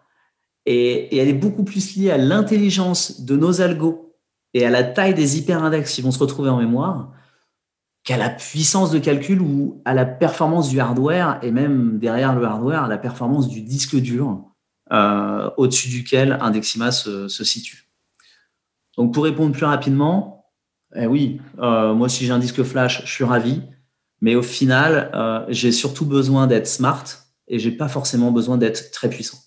et, 0.67 1.17
elle 1.17 1.27
est 1.27 1.33
beaucoup 1.33 1.63
plus 1.63 1.95
liée 1.95 2.11
à 2.11 2.19
l'intelligence 2.19 3.21
de 3.21 3.35
nos 3.35 3.61
algos 3.61 4.13
et 4.53 4.63
à 4.63 4.69
la 4.69 4.83
taille 4.83 5.15
des 5.15 5.39
hyperindex 5.39 5.91
qui 5.91 6.03
vont 6.03 6.11
se 6.11 6.19
retrouver 6.19 6.51
en 6.51 6.57
mémoire 6.57 7.11
qu'à 8.03 8.17
la 8.17 8.29
puissance 8.29 8.91
de 8.91 8.99
calcul 8.99 9.41
ou 9.41 9.81
à 9.85 9.95
la 9.95 10.05
performance 10.05 10.69
du 10.69 10.79
hardware 10.79 11.39
et 11.41 11.49
même 11.49 11.97
derrière 11.97 12.35
le 12.35 12.45
hardware, 12.45 12.83
à 12.83 12.87
la 12.87 12.99
performance 12.99 13.47
du 13.47 13.61
disque 13.61 13.95
dur 13.95 14.43
euh, 14.91 15.49
au-dessus 15.57 15.89
duquel 15.89 16.37
Indexima 16.41 16.91
se, 16.91 17.27
se 17.27 17.43
situe. 17.43 17.89
Donc 18.97 19.15
pour 19.15 19.23
répondre 19.23 19.51
plus 19.51 19.65
rapidement, 19.65 20.36
eh 20.95 21.05
oui, 21.05 21.39
euh, 21.59 21.93
moi 21.93 22.09
si 22.09 22.25
j'ai 22.25 22.31
un 22.31 22.39
disque 22.39 22.63
flash, 22.63 23.05
je 23.05 23.11
suis 23.11 23.23
ravi. 23.23 23.61
Mais 24.21 24.35
au 24.35 24.41
final, 24.41 25.11
euh, 25.13 25.45
j'ai 25.49 25.71
surtout 25.71 26.05
besoin 26.05 26.47
d'être 26.47 26.67
smart 26.67 27.03
et 27.47 27.59
j'ai 27.59 27.71
pas 27.71 27.87
forcément 27.87 28.31
besoin 28.31 28.57
d'être 28.57 28.91
très 28.91 29.09
puissant. 29.09 29.37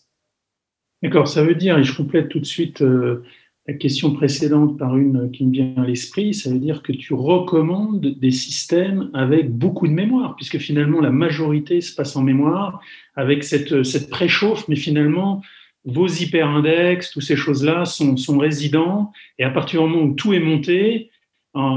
D'accord, 1.02 1.28
ça 1.28 1.42
veut 1.42 1.54
dire, 1.54 1.78
et 1.78 1.84
je 1.84 1.96
complète 1.96 2.28
tout 2.28 2.40
de 2.40 2.46
suite 2.46 2.82
euh, 2.82 3.24
la 3.66 3.74
question 3.74 4.12
précédente 4.12 4.78
par 4.78 4.96
une 4.96 5.30
qui 5.30 5.44
me 5.44 5.52
vient 5.52 5.74
à 5.76 5.86
l'esprit, 5.86 6.34
ça 6.34 6.50
veut 6.50 6.58
dire 6.58 6.82
que 6.82 6.92
tu 6.92 7.14
recommandes 7.14 8.00
des 8.00 8.30
systèmes 8.30 9.10
avec 9.14 9.50
beaucoup 9.50 9.88
de 9.88 9.92
mémoire, 9.92 10.36
puisque 10.36 10.58
finalement 10.58 11.00
la 11.00 11.10
majorité 11.10 11.80
se 11.80 11.94
passe 11.94 12.16
en 12.16 12.22
mémoire, 12.22 12.80
avec 13.16 13.42
cette, 13.44 13.82
cette 13.82 14.08
préchauffe, 14.10 14.68
mais 14.68 14.76
finalement 14.76 15.42
vos 15.84 16.06
hyperindex, 16.06 17.10
toutes 17.10 17.22
ces 17.22 17.36
choses-là 17.36 17.86
sont, 17.86 18.16
sont 18.16 18.38
résidents, 18.38 19.12
et 19.38 19.44
à 19.44 19.50
partir 19.50 19.82
du 19.82 19.88
moment 19.88 20.04
où 20.04 20.14
tout 20.14 20.34
est 20.34 20.40
monté, 20.40 21.09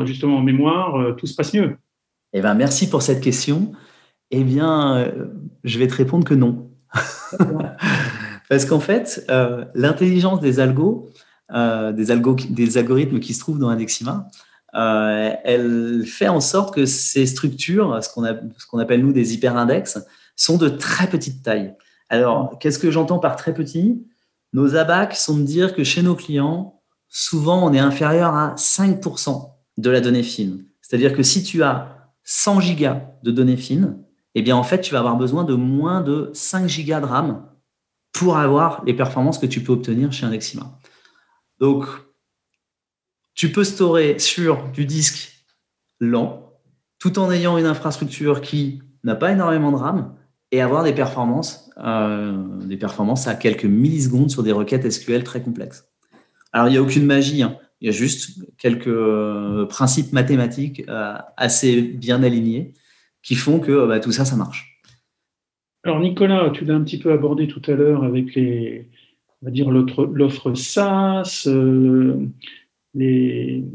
justement 0.06 0.38
en 0.38 0.42
mémoire, 0.42 0.96
euh, 0.96 1.14
tout 1.14 1.26
se 1.26 1.36
passe 1.36 1.54
mieux. 1.54 1.78
Eh 2.34 2.42
ben, 2.42 2.54
merci 2.54 2.90
pour 2.90 3.02
cette 3.02 3.22
question. 3.22 3.72
Eh 4.32 4.44
bien, 4.44 4.98
euh, 4.98 5.26
je 5.64 5.80
vais 5.80 5.88
te 5.88 5.96
répondre 5.96 6.26
que 6.26 6.34
non. 6.34 6.70
Parce 8.50 8.66
qu'en 8.66 8.80
fait, 8.80 9.26
euh, 9.30 9.66
l'intelligence 9.74 10.40
des 10.40 10.60
algos, 10.60 11.10
des, 11.52 11.94
des, 12.50 12.78
algorithmes 12.78 13.20
qui 13.20 13.34
se 13.34 13.40
trouvent 13.40 13.60
dans 13.60 13.70
Indexima, 13.70 14.28
elle 14.74 16.04
fait 16.06 16.28
en 16.28 16.40
sorte 16.40 16.74
que 16.74 16.86
ces 16.86 17.26
structures, 17.28 18.00
ce 18.04 18.10
qu'on 18.10 18.80
appelle 18.80 19.02
nous 19.02 19.14
des 19.14 19.34
hyperindex, 19.34 20.00
sont 20.36 20.58
de 20.58 20.68
très 20.68 21.08
petite 21.08 21.44
taille. 21.44 21.76
Alors, 22.10 22.58
qu'est-ce 22.60 22.80
que 22.80 22.90
j'entends 22.90 23.20
par 23.20 23.36
très 23.36 23.54
petit? 23.54 24.04
Nos 24.52 24.76
abacs 24.76 25.16
sont 25.16 25.38
de 25.38 25.44
dire 25.44 25.76
que 25.76 25.84
chez 25.84 26.02
nos 26.02 26.16
clients, 26.16 26.82
souvent, 27.08 27.68
on 27.68 27.74
est 27.74 27.80
inférieur 27.80 28.34
à 28.36 28.56
5% 28.56 29.53
de 29.78 29.90
la 29.90 30.02
donnée 30.02 30.24
fine. 30.24 30.66
C'est-à-dire 30.82 31.16
que 31.16 31.24
si 31.24 31.44
tu 31.44 31.64
as 31.64 32.12
100 32.24 32.60
gigas 32.62 33.02
de 33.24 33.32
données 33.32 33.58
fines, 33.58 33.98
eh 34.36 34.42
bien, 34.42 34.56
en 34.56 34.64
fait, 34.64 34.82
tu 34.82 34.94
vas 34.94 35.00
avoir 35.00 35.16
besoin 35.16 35.44
de 35.44 35.54
moins 35.54 36.02
de 36.02 36.30
5 36.34 36.68
gigas 36.68 37.02
de 37.02 37.06
RAM 37.06 37.46
pour 38.12 38.38
avoir 38.38 38.84
les 38.86 38.94
performances 38.94 39.38
que 39.38 39.46
tu 39.46 39.62
peux 39.62 39.74
obtenir 39.74 40.12
chez 40.12 40.26
Indexima. 40.26 40.78
Donc, 41.60 41.86
tu 43.36 43.52
peux 43.52 43.64
storer 43.64 44.20
sur 44.20 44.70
du 44.70 44.86
disque 44.86 45.46
lent, 46.00 46.54
tout 47.00 47.20
en 47.20 47.32
ayant 47.32 47.58
une 47.58 47.66
infrastructure 47.66 48.42
qui 48.42 48.82
n'a 49.04 49.16
pas 49.16 49.32
énormément 49.32 49.72
de 49.72 49.78
RAM 49.78 50.16
et 50.52 50.62
avoir 50.62 50.84
des 50.84 50.94
performances, 50.94 51.70
euh, 51.78 52.38
à 53.26 53.36
quelques 53.36 53.66
millisecondes 53.66 54.30
sur 54.30 54.44
des 54.44 54.52
requêtes 54.52 54.90
SQL 54.90 55.24
très 55.24 55.42
complexes. 55.42 55.86
Alors, 56.52 56.68
il 56.68 56.72
n'y 56.72 56.78
a 56.78 56.82
aucune 56.82 57.06
magie. 57.06 57.42
Hein. 57.42 57.58
Il 57.84 57.88
y 57.88 57.90
a 57.90 57.92
juste 57.92 58.40
quelques 58.58 58.88
euh, 58.88 59.66
principes 59.66 60.14
mathématiques 60.14 60.84
euh, 60.88 61.16
assez 61.36 61.82
bien 61.82 62.24
alignés 62.24 62.72
qui 63.22 63.36
font 63.36 63.60
que 63.60 63.86
bah, 63.86 64.00
tout 64.00 64.14
ça, 64.14 64.24
ça 64.24 64.38
marche. 64.38 64.82
Alors 65.84 66.00
Nicolas, 66.00 66.50
tu 66.52 66.64
l'as 66.64 66.76
un 66.76 66.82
petit 66.82 66.98
peu 66.98 67.12
abordé 67.12 67.46
tout 67.46 67.62
à 67.68 67.74
l'heure 67.74 68.06
avec 68.06 68.36
les, 68.36 68.88
va 69.42 69.52
dire 69.52 69.70
l'offre 69.70 70.54
SaaS, 70.54 71.44
euh, 71.48 72.26
les, 72.94 73.66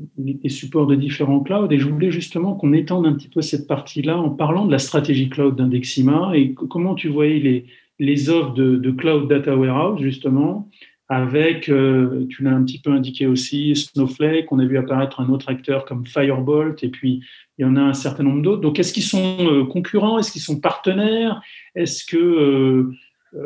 supports 0.47 0.87
de 0.87 0.95
différents 0.95 1.41
clouds, 1.41 1.71
et 1.71 1.79
je 1.79 1.87
voulais 1.87 2.11
justement 2.11 2.55
qu'on 2.55 2.73
étende 2.73 3.05
un 3.05 3.13
petit 3.13 3.29
peu 3.29 3.43
cette 3.43 3.67
partie-là 3.67 4.17
en 4.17 4.31
parlant 4.31 4.65
de 4.65 4.73
la 4.73 4.79
stratégie 4.79 5.29
cloud 5.29 5.55
d'Indexima 5.55 6.33
et 6.35 6.55
comment 6.55 6.95
tu 6.95 7.11
voyais 7.11 7.67
les, 7.99 8.31
offres 8.31 8.55
de 8.55 8.91
Cloud 8.91 9.29
Data 9.29 9.55
Warehouse 9.55 10.01
justement 10.01 10.71
avec, 11.09 11.71
euh, 11.71 12.27
tu 12.29 12.43
l'as 12.43 12.51
un 12.51 12.63
petit 12.65 12.81
peu 12.81 12.91
indiqué 12.91 13.27
aussi, 13.27 13.75
Snowflake, 13.75 14.53
on 14.53 14.59
a 14.59 14.65
vu 14.67 14.77
apparaître 14.77 15.21
un 15.21 15.29
autre 15.31 15.49
acteur 15.49 15.87
comme 15.87 16.07
Firebolt, 16.07 16.83
et 16.85 16.89
puis 16.89 17.23
il 17.57 17.63
y 17.63 17.65
en 17.65 17.77
a 17.77 17.81
un 17.81 17.95
certain 17.95 18.25
nombre 18.25 18.43
d'autres. 18.43 18.61
Donc, 18.61 18.79
est-ce 18.79 18.93
qu'ils 18.93 19.03
sont 19.03 19.39
euh, 19.41 19.65
concurrents? 19.65 20.19
Est-ce 20.19 20.31
qu'ils 20.31 20.43
sont 20.43 20.61
partenaires? 20.61 21.41
Est-ce 21.75 22.05
que, 22.05 22.17
euh, 22.17 22.95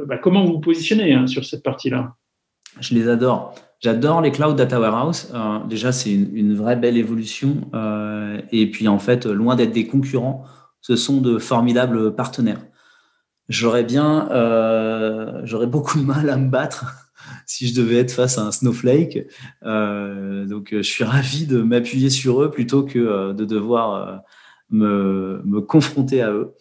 bah, 0.06 0.18
comment 0.18 0.44
vous 0.44 0.54
vous 0.54 0.60
positionnez 0.60 1.14
hein, 1.14 1.28
sur 1.28 1.44
cette 1.44 1.62
partie-là? 1.62 2.16
Je 2.80 2.94
les 2.94 3.08
adore. 3.08 3.54
J'adore 3.78 4.22
les 4.22 4.32
cloud 4.32 4.56
data 4.56 4.80
warehouse. 4.80 5.32
déjà, 5.68 5.92
c'est 5.92 6.12
une, 6.12 6.36
une, 6.36 6.54
vraie 6.54 6.76
belle 6.76 6.96
évolution. 6.96 7.68
et 8.52 8.70
puis, 8.70 8.86
en 8.86 8.98
fait, 8.98 9.26
loin 9.26 9.56
d'être 9.56 9.72
des 9.72 9.88
concurrents, 9.88 10.44
ce 10.80 10.94
sont 10.94 11.20
de 11.20 11.38
formidables 11.38 12.14
partenaires. 12.14 12.60
J'aurais 13.48 13.82
bien, 13.82 14.28
j'aurais 15.44 15.66
beaucoup 15.66 15.98
de 15.98 16.04
mal 16.04 16.30
à 16.30 16.36
me 16.36 16.48
battre 16.48 17.01
si 17.52 17.68
je 17.68 17.74
devais 17.74 17.96
être 17.96 18.12
face 18.12 18.38
à 18.38 18.42
un 18.42 18.50
snowflake. 18.50 19.26
Euh, 19.62 20.46
donc, 20.46 20.72
euh, 20.72 20.78
je 20.78 20.88
suis 20.90 21.04
ravi 21.16 21.46
de 21.46 21.60
m'appuyer 21.60 22.08
sur 22.08 22.42
eux 22.42 22.50
plutôt 22.50 22.82
que 22.82 22.98
euh, 22.98 23.32
de 23.34 23.44
devoir 23.44 24.22
me, 24.70 25.42
me, 25.44 25.60
confronter 25.60 26.22
à 26.22 26.30
eux. 26.30 26.54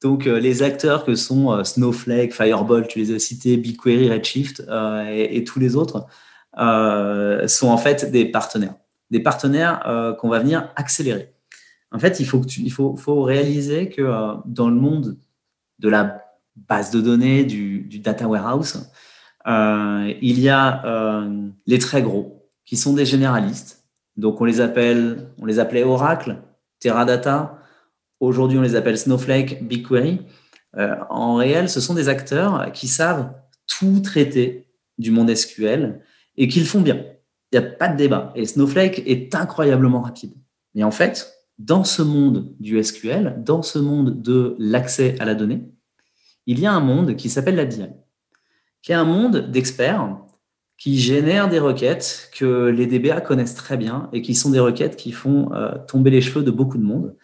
Donc, 0.00 0.26
les 0.26 0.62
acteurs 0.62 1.04
que 1.04 1.16
sont 1.16 1.64
Snowflake, 1.64 2.32
Fireball, 2.32 2.86
tu 2.86 3.00
les 3.00 3.12
as 3.12 3.18
cités, 3.18 3.56
BigQuery, 3.56 4.08
Redshift 4.08 4.62
et, 5.10 5.42
tous 5.42 5.58
les 5.58 5.74
autres, 5.74 6.06
sont 6.56 7.68
en 7.68 7.78
fait 7.78 8.08
des 8.12 8.24
partenaires. 8.26 8.76
Des 9.10 9.18
partenaires 9.18 10.14
qu'on 10.20 10.28
va 10.28 10.38
venir 10.38 10.72
accélérer. 10.76 11.32
En 11.90 11.98
fait, 11.98 12.20
il 12.20 12.26
faut, 12.26 12.38
que 12.38 12.46
tu, 12.46 12.60
il 12.60 12.70
faut, 12.70 13.22
réaliser 13.22 13.88
que 13.88 14.36
dans 14.46 14.68
le 14.68 14.76
monde 14.76 15.18
de 15.80 15.88
la 15.88 16.22
base 16.54 16.92
de 16.92 17.00
données, 17.00 17.42
du, 17.42 17.98
data 17.98 18.28
warehouse, 18.28 18.88
il 19.48 20.40
y 20.40 20.48
a 20.48 20.84
euh, 20.84 21.48
les 21.66 21.78
très 21.78 22.02
gros, 22.02 22.50
qui 22.64 22.76
sont 22.76 22.92
des 22.92 23.06
généralistes. 23.06 23.84
Donc, 24.16 24.40
on 24.40 24.44
les 24.44 24.60
appelle, 24.60 25.30
on 25.38 25.46
les 25.46 25.58
appelait 25.58 25.84
Oracle, 25.84 26.36
Teradata. 26.80 27.58
Aujourd'hui, 28.20 28.58
on 28.58 28.62
les 28.62 28.74
appelle 28.74 28.98
Snowflake, 28.98 29.66
BigQuery. 29.66 30.20
Euh, 30.76 30.96
en 31.08 31.36
réel, 31.36 31.70
ce 31.70 31.80
sont 31.80 31.94
des 31.94 32.08
acteurs 32.08 32.70
qui 32.72 32.88
savent 32.88 33.32
tout 33.66 34.00
traiter 34.00 34.66
du 34.98 35.10
monde 35.10 35.34
SQL 35.34 36.00
et 36.36 36.48
qui 36.48 36.60
le 36.60 36.66
font 36.66 36.80
bien. 36.80 37.04
Il 37.52 37.58
n'y 37.58 37.64
a 37.64 37.68
pas 37.68 37.88
de 37.88 37.96
débat. 37.96 38.32
Et 38.34 38.44
Snowflake 38.44 39.02
est 39.06 39.34
incroyablement 39.34 40.02
rapide. 40.02 40.34
Mais 40.74 40.82
en 40.82 40.90
fait, 40.90 41.32
dans 41.58 41.84
ce 41.84 42.02
monde 42.02 42.54
du 42.60 42.82
SQL, 42.82 43.42
dans 43.44 43.62
ce 43.62 43.78
monde 43.78 44.20
de 44.20 44.56
l'accès 44.58 45.16
à 45.20 45.24
la 45.24 45.34
donnée, 45.34 45.62
il 46.46 46.60
y 46.60 46.66
a 46.66 46.72
un 46.72 46.80
monde 46.80 47.16
qui 47.16 47.30
s'appelle 47.30 47.56
la 47.56 47.64
BI 47.64 47.86
qui 48.82 48.92
est 48.92 48.96
un 48.96 49.04
monde 49.04 49.50
d'experts 49.50 50.18
qui 50.78 50.96
génèrent 50.96 51.48
des 51.48 51.58
requêtes 51.58 52.30
que 52.34 52.66
les 52.68 52.86
DBA 52.86 53.20
connaissent 53.20 53.56
très 53.56 53.76
bien 53.76 54.08
et 54.12 54.22
qui 54.22 54.34
sont 54.36 54.50
des 54.50 54.60
requêtes 54.60 54.96
qui 54.96 55.10
font 55.10 55.52
euh, 55.52 55.76
tomber 55.88 56.10
les 56.10 56.20
cheveux 56.20 56.44
de 56.44 56.52
beaucoup 56.52 56.78
de 56.78 56.84
monde, 56.84 57.16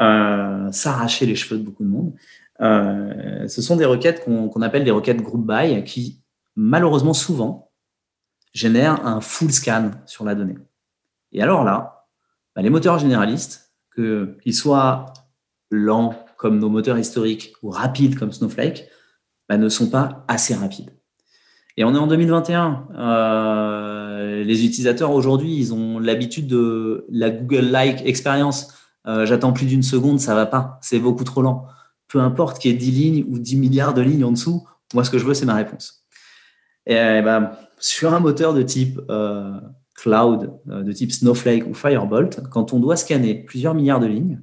euh, 0.00 0.70
s'arracher 0.70 1.24
les 1.24 1.34
cheveux 1.34 1.58
de 1.58 1.64
beaucoup 1.64 1.84
de 1.84 1.88
monde. 1.88 2.12
Euh, 2.60 3.48
ce 3.48 3.62
sont 3.62 3.76
des 3.76 3.86
requêtes 3.86 4.24
qu'on 4.24 4.62
appelle 4.62 4.84
des 4.84 4.90
requêtes 4.90 5.22
group 5.22 5.50
by 5.50 5.82
qui, 5.84 6.20
malheureusement, 6.54 7.14
souvent, 7.14 7.72
génèrent 8.52 9.06
un 9.06 9.22
full 9.22 9.52
scan 9.52 9.92
sur 10.04 10.24
la 10.24 10.34
donnée. 10.34 10.58
Et 11.32 11.42
alors 11.42 11.64
là, 11.64 12.06
bah, 12.54 12.60
les 12.60 12.70
moteurs 12.70 12.98
généralistes, 12.98 13.72
qu'ils 13.94 14.54
soient 14.54 15.12
lents 15.70 16.14
comme 16.36 16.58
nos 16.58 16.68
moteurs 16.68 16.98
historiques 16.98 17.54
ou 17.62 17.70
rapides 17.70 18.18
comme 18.18 18.32
Snowflake, 18.32 18.88
bah, 19.48 19.56
ne 19.56 19.68
sont 19.68 19.88
pas 19.88 20.24
assez 20.28 20.54
rapides. 20.54 20.97
Et 21.78 21.84
on 21.84 21.94
est 21.94 21.98
en 21.98 22.08
2021. 22.08 22.88
Euh, 22.98 24.42
les 24.42 24.64
utilisateurs 24.64 25.12
aujourd'hui, 25.12 25.56
ils 25.56 25.72
ont 25.72 26.00
l'habitude 26.00 26.48
de 26.48 27.06
la 27.08 27.30
Google-like 27.30 28.04
expérience. 28.04 28.74
Euh, 29.06 29.26
j'attends 29.26 29.52
plus 29.52 29.66
d'une 29.66 29.84
seconde, 29.84 30.18
ça 30.18 30.34
va 30.34 30.44
pas. 30.44 30.80
C'est 30.82 30.98
beaucoup 30.98 31.22
trop 31.22 31.40
lent. 31.40 31.66
Peu 32.08 32.18
importe 32.18 32.58
qu'il 32.58 32.72
y 32.72 32.74
ait 32.74 32.76
10 32.76 32.90
lignes 32.90 33.24
ou 33.28 33.38
10 33.38 33.56
milliards 33.58 33.94
de 33.94 34.02
lignes 34.02 34.24
en 34.24 34.32
dessous, 34.32 34.66
moi, 34.92 35.04
ce 35.04 35.10
que 35.10 35.18
je 35.18 35.24
veux, 35.24 35.34
c'est 35.34 35.46
ma 35.46 35.54
réponse. 35.54 36.04
Et, 36.84 36.96
ben, 36.96 37.52
sur 37.78 38.12
un 38.12 38.18
moteur 38.18 38.54
de 38.54 38.62
type 38.62 39.00
euh, 39.08 39.52
cloud, 39.94 40.58
de 40.66 40.92
type 40.92 41.12
Snowflake 41.12 41.64
ou 41.68 41.74
Firebolt, 41.74 42.40
quand 42.50 42.72
on 42.72 42.80
doit 42.80 42.96
scanner 42.96 43.44
plusieurs 43.44 43.74
milliards 43.74 44.00
de 44.00 44.06
lignes, 44.06 44.40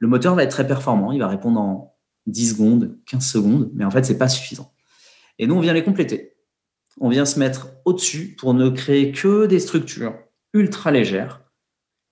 le 0.00 0.08
moteur 0.08 0.34
va 0.34 0.42
être 0.42 0.50
très 0.50 0.66
performant. 0.66 1.12
Il 1.12 1.20
va 1.20 1.28
répondre 1.28 1.60
en 1.60 1.94
10 2.26 2.54
secondes, 2.54 2.98
15 3.06 3.24
secondes, 3.24 3.70
mais 3.74 3.84
en 3.84 3.92
fait, 3.92 4.04
c'est 4.04 4.18
pas 4.18 4.28
suffisant. 4.28 4.72
Et 5.38 5.46
nous, 5.46 5.54
on 5.54 5.60
vient 5.60 5.72
les 5.72 5.84
compléter 5.84 6.33
on 7.00 7.08
vient 7.08 7.24
se 7.24 7.38
mettre 7.38 7.68
au-dessus 7.84 8.36
pour 8.38 8.54
ne 8.54 8.68
créer 8.70 9.12
que 9.12 9.46
des 9.46 9.60
structures 9.60 10.14
ultra 10.52 10.90
légères, 10.90 11.42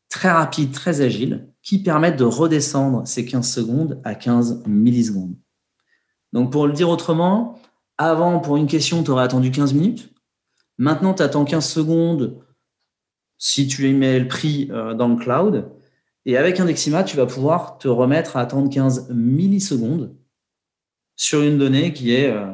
très 0.09 0.31
rapides, 0.31 0.73
très 0.73 1.01
agiles, 1.01 1.49
qui 1.62 1.83
permettent 1.83 2.18
de 2.18 2.25
redescendre 2.25 3.07
ces 3.07 3.25
15 3.25 3.49
secondes 3.49 4.01
à 4.05 4.14
15 4.14 4.64
millisecondes. 4.66 5.37
Donc 6.33 6.51
pour 6.51 6.66
le 6.66 6.73
dire 6.73 6.88
autrement, 6.88 7.59
avant, 7.99 8.40
pour 8.40 8.57
une 8.57 8.66
question, 8.66 9.03
tu 9.05 9.11
aurais 9.11 9.25
attendu 9.25 9.51
15 9.51 9.75
minutes. 9.75 10.12
Maintenant, 10.79 11.14
tu 11.14 11.23
attends 11.23 11.45
15 11.45 11.64
secondes 11.64 12.42
si 13.38 13.68
tu 13.68 13.88
émets 13.88 14.18
le 14.18 14.29
prix 14.29 14.68
euh, 14.73 14.95
dans 14.95 15.09
le 15.09 15.16
cloud. 15.16 15.71
Et 16.25 16.37
avec 16.37 16.59
Indexima, 16.61 17.05
tu 17.05 17.16
vas 17.16 17.27
pouvoir 17.27 17.79
te 17.79 17.88
remettre 17.88 18.37
à 18.37 18.40
attendre 18.40 18.71
15 18.71 19.11
millisecondes 19.11 20.16
sur 21.16 21.42
une 21.42 21.59
donnée 21.59 21.92
qui 21.92 22.14
est 22.14 22.31
euh, 22.31 22.53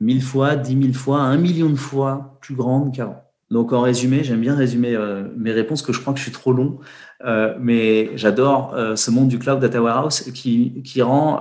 mille 0.00 0.22
fois, 0.22 0.56
dix 0.56 0.76
mille 0.76 0.94
fois, 0.94 1.20
un 1.20 1.36
million 1.36 1.68
de 1.68 1.76
fois 1.76 2.38
plus 2.40 2.54
grande 2.54 2.94
qu'avant. 2.94 3.22
Donc 3.50 3.72
en 3.72 3.80
résumé, 3.80 4.22
j'aime 4.22 4.40
bien 4.40 4.54
résumer 4.54 4.94
euh, 4.94 5.24
mes 5.36 5.50
réponses, 5.50 5.82
que 5.82 5.92
je 5.92 6.00
crois 6.00 6.12
que 6.12 6.18
je 6.18 6.24
suis 6.24 6.32
trop 6.32 6.52
long, 6.52 6.78
euh, 7.24 7.54
mais 7.58 8.16
j'adore 8.16 8.74
euh, 8.74 8.94
ce 8.94 9.10
monde 9.10 9.28
du 9.28 9.38
cloud 9.38 9.58
data 9.58 9.82
warehouse 9.82 10.30
qui, 10.32 11.02
rend 11.02 11.40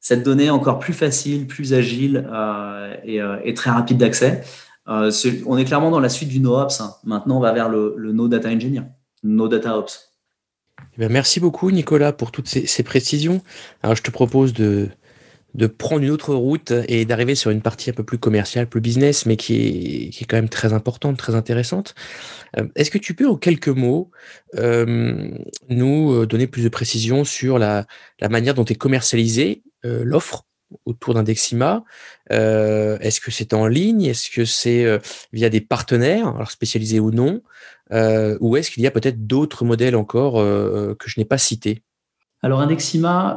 cette 0.00 0.22
donnée 0.22 0.50
encore 0.50 0.78
plus 0.78 0.92
facile, 0.92 1.46
plus 1.46 1.72
agile 1.72 2.28
et, 3.04 3.54
très 3.54 3.70
rapide 3.70 3.98
d'accès. 3.98 4.42
on 4.86 5.56
est 5.56 5.64
clairement 5.64 5.90
dans 5.90 6.00
la 6.00 6.08
suite 6.08 6.28
du 6.28 6.40
NoOps. 6.40 6.80
Hein. 6.80 6.94
Maintenant, 7.04 7.38
on 7.38 7.40
va 7.40 7.52
vers 7.52 7.68
le, 7.68 7.94
le 7.96 8.12
No 8.12 8.28
Data 8.28 8.48
Engineer, 8.48 8.82
No 9.22 9.48
Data 9.48 9.78
Ops. 9.78 10.14
Eh 10.98 11.08
merci 11.08 11.40
beaucoup, 11.40 11.70
Nicolas, 11.70 12.12
pour 12.12 12.30
toutes 12.30 12.48
ces, 12.48 12.82
précisions. 12.82 13.42
Alors, 13.82 13.96
je 13.96 14.02
te 14.02 14.10
propose 14.10 14.52
de, 14.52 14.88
de 15.54 15.66
prendre 15.66 16.02
une 16.02 16.10
autre 16.10 16.34
route 16.34 16.72
et 16.88 17.04
d'arriver 17.04 17.34
sur 17.34 17.50
une 17.50 17.62
partie 17.62 17.90
un 17.90 17.92
peu 17.92 18.02
plus 18.02 18.18
commerciale, 18.18 18.66
plus 18.66 18.80
business, 18.80 19.24
mais 19.24 19.36
qui 19.36 19.54
est, 19.54 20.10
qui 20.10 20.24
est 20.24 20.26
quand 20.26 20.36
même 20.36 20.48
très 20.48 20.72
importante, 20.72 21.16
très 21.16 21.34
intéressante. 21.34 21.94
Euh, 22.58 22.66
est-ce 22.74 22.90
que 22.90 22.98
tu 22.98 23.14
peux, 23.14 23.28
en 23.28 23.36
quelques 23.36 23.68
mots, 23.68 24.10
euh, 24.56 25.30
nous 25.68 26.12
euh, 26.12 26.26
donner 26.26 26.46
plus 26.46 26.62
de 26.62 26.68
précisions 26.68 27.24
sur 27.24 27.58
la, 27.58 27.86
la 28.20 28.28
manière 28.28 28.54
dont 28.54 28.64
est 28.64 28.74
commercialisée 28.74 29.62
l'offre 29.86 30.46
autour 30.86 31.12
d'Indexima 31.12 31.84
Est-ce 32.30 33.20
que 33.20 33.30
c'est 33.30 33.52
en 33.52 33.66
ligne? 33.66 34.06
Est-ce 34.06 34.30
que 34.30 34.46
c'est 34.46 34.98
via 35.30 35.50
des 35.50 35.60
partenaires, 35.60 36.28
alors 36.28 36.50
spécialisés 36.50 37.00
ou 37.00 37.10
non? 37.10 37.42
Ou 37.90 38.56
est-ce 38.56 38.70
qu'il 38.70 38.82
y 38.82 38.86
a 38.86 38.90
peut-être 38.90 39.26
d'autres 39.26 39.66
modèles 39.66 39.94
encore 39.94 40.36
que 40.36 41.04
je 41.04 41.20
n'ai 41.20 41.26
pas 41.26 41.36
cités? 41.36 41.82
Alors 42.40 42.60
Indexima 42.60 43.36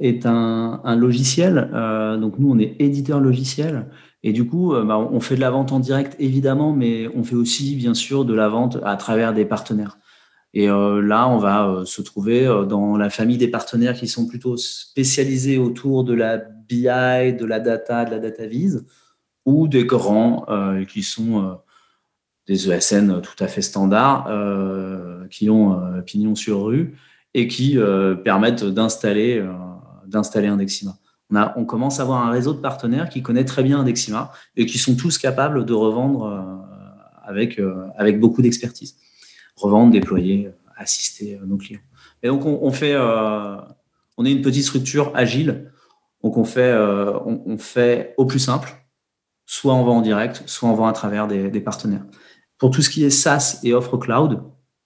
est 0.00 0.26
un, 0.26 0.96
logiciel, 0.96 1.70
euh, 1.72 2.16
donc 2.16 2.38
nous 2.38 2.50
on 2.50 2.58
est 2.58 2.76
éditeur 2.78 3.20
logiciel 3.20 3.86
et 4.22 4.32
du 4.32 4.46
coup 4.46 4.74
euh, 4.74 4.84
bah, 4.84 4.98
on 4.98 5.20
fait 5.20 5.36
de 5.36 5.40
la 5.40 5.50
vente 5.50 5.72
en 5.72 5.80
direct 5.80 6.16
évidemment, 6.18 6.72
mais 6.72 7.08
on 7.14 7.22
fait 7.22 7.36
aussi 7.36 7.76
bien 7.76 7.94
sûr 7.94 8.24
de 8.24 8.34
la 8.34 8.48
vente 8.48 8.78
à 8.84 8.96
travers 8.96 9.32
des 9.32 9.44
partenaires. 9.44 9.98
Et 10.52 10.66
là 10.66 11.28
on 11.28 11.38
va 11.38 11.82
se 11.84 12.02
trouver 12.02 12.44
dans 12.68 12.96
la 12.96 13.08
famille 13.08 13.38
des 13.38 13.46
partenaires 13.46 13.94
qui 13.94 14.08
sont 14.08 14.26
plutôt 14.26 14.56
spécialisés 14.56 15.58
autour 15.58 16.02
de 16.02 16.12
la 16.12 16.38
BI, 16.38 16.82
de 16.82 17.44
la 17.44 17.60
data, 17.60 18.04
de 18.04 18.10
la 18.10 18.18
data 18.18 18.46
vise, 18.48 18.84
ou 19.46 19.68
des 19.68 19.84
grands 19.84 20.44
qui 20.88 21.04
sont 21.04 21.56
des 22.48 22.68
ESN 22.68 23.20
tout 23.22 23.44
à 23.44 23.46
fait 23.46 23.62
standards, 23.62 24.28
qui 25.30 25.48
ont 25.48 25.80
pignon 26.04 26.34
sur 26.34 26.64
rue 26.64 26.96
et 27.34 27.48
qui 27.48 27.78
euh, 27.78 28.14
permettent 28.14 28.64
d'installer 28.64 29.38
euh, 29.38 29.52
d'installer 30.10 30.48
Indexima. 30.48 30.96
On, 31.30 31.36
on 31.56 31.64
commence 31.64 32.00
à 32.00 32.02
avoir 32.02 32.26
un 32.26 32.30
réseau 32.30 32.52
de 32.52 32.60
partenaires 32.60 33.08
qui 33.08 33.22
connaît 33.22 33.44
très 33.44 33.62
bien 33.62 33.80
Indexima 33.80 34.32
et 34.56 34.66
qui 34.66 34.78
sont 34.78 34.96
tous 34.96 35.18
capables 35.18 35.64
de 35.64 35.72
revendre 35.72 36.24
euh, 36.24 37.28
avec, 37.28 37.60
avec 37.96 38.18
beaucoup 38.18 38.42
d'expertise. 38.42 38.96
Revendre, 39.56 39.92
déployer, 39.92 40.50
assister 40.76 41.38
nos 41.46 41.56
clients. 41.56 41.80
Et 42.22 42.28
donc, 42.28 42.44
on, 42.44 42.72
fait, 42.72 42.92
est 42.92 44.32
une 44.32 44.42
petite 44.42 44.64
structure 44.64 45.12
agile. 45.14 45.70
Donc, 46.24 46.36
on 46.36 46.44
fait, 46.44 46.74
on, 46.74 47.56
fait 47.58 48.14
au 48.16 48.26
plus 48.26 48.38
simple. 48.38 48.80
Soit 49.46 49.74
on 49.74 49.84
vend 49.84 49.98
en 49.98 50.00
direct, 50.00 50.42
soit 50.46 50.68
on 50.68 50.74
vend 50.74 50.86
à 50.86 50.92
travers 50.92 51.26
des, 51.26 51.60
partenaires. 51.60 52.04
Pour 52.58 52.70
tout 52.70 52.82
ce 52.82 52.90
qui 52.90 53.04
est 53.04 53.10
SaaS 53.10 53.60
et 53.64 53.74
offre 53.74 53.96
cloud, 53.96 54.42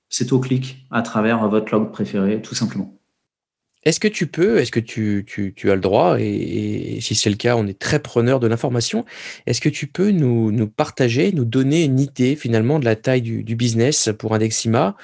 c'est 0.08 0.32
au 0.32 0.38
clic 0.38 0.86
à 0.90 1.02
travers 1.02 1.46
votre 1.48 1.66
cloud 1.66 1.92
préféré, 1.92 2.40
tout 2.40 2.54
simplement. 2.54 2.93
Est-ce 3.84 4.00
que 4.00 4.08
tu 4.08 4.26
peux, 4.26 4.58
est-ce 4.58 4.72
que 4.72 4.80
tu, 4.80 5.24
as 5.64 5.74
le 5.74 5.80
droit, 5.80 6.16
et, 6.18 6.98
si 7.00 7.14
c'est 7.14 7.28
le 7.28 7.36
cas, 7.36 7.56
on 7.56 7.66
est 7.66 7.78
très 7.78 7.98
preneur 7.98 8.40
de 8.40 8.46
l'information, 8.46 9.04
est-ce 9.46 9.60
que 9.60 9.68
tu 9.68 9.86
peux 9.86 10.10
nous, 10.10 10.66
partager, 10.68 11.32
nous 11.32 11.44
donner 11.44 11.84
une 11.84 12.00
idée 12.00 12.34
finalement 12.34 12.78
de 12.78 12.86
la 12.86 12.96
taille 12.96 13.20
du, 13.20 13.54
business 13.54 14.10
pour 14.18 14.34
Indexima, 14.34 14.96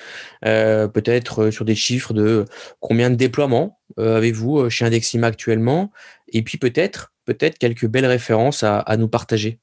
euh, 0.46 0.88
peut-être 0.88 1.44
euh, 1.44 1.50
sur 1.50 1.64
des 1.64 1.74
chiffres 1.74 2.14
de 2.14 2.46
combien 2.80 3.10
de 3.10 3.14
déploiements 3.14 3.78
euh, 3.98 4.16
avez-vous 4.16 4.70
chez 4.70 4.84
Indexima 4.84 5.26
actuellement, 5.26 5.90
et 6.28 6.42
puis 6.42 6.58
peut-être 6.58 7.12
peut-être 7.26 7.58
quelques 7.58 7.86
belles 7.86 8.06
références 8.06 8.64
à, 8.64 8.96
nous 8.96 9.08
partager. 9.08 9.60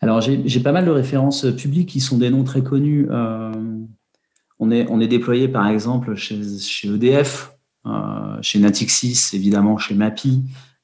Alors 0.00 0.20
j'ai 0.20 0.60
pas 0.60 0.72
mal 0.72 0.84
de 0.84 0.90
références 0.90 1.46
publiques 1.56 1.90
qui 1.90 2.00
sont 2.00 2.18
des 2.18 2.30
noms 2.30 2.44
très 2.44 2.62
connus. 2.62 3.08
On 4.58 4.70
est, 4.70 5.08
déployé 5.08 5.48
par 5.48 5.68
exemple 5.68 6.16
chez, 6.16 6.40
chez 6.58 6.88
EDF, 6.88 7.53
chez 8.42 8.58
Natixis, 8.58 9.30
évidemment 9.32 9.78
chez 9.78 9.94
Mapi. 9.94 10.42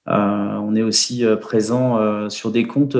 Euh, 0.08 0.12
on 0.12 0.74
est 0.74 0.82
aussi 0.82 1.24
euh, 1.24 1.36
présent 1.36 2.28
sur 2.28 2.50
des 2.50 2.66
comptes, 2.66 2.96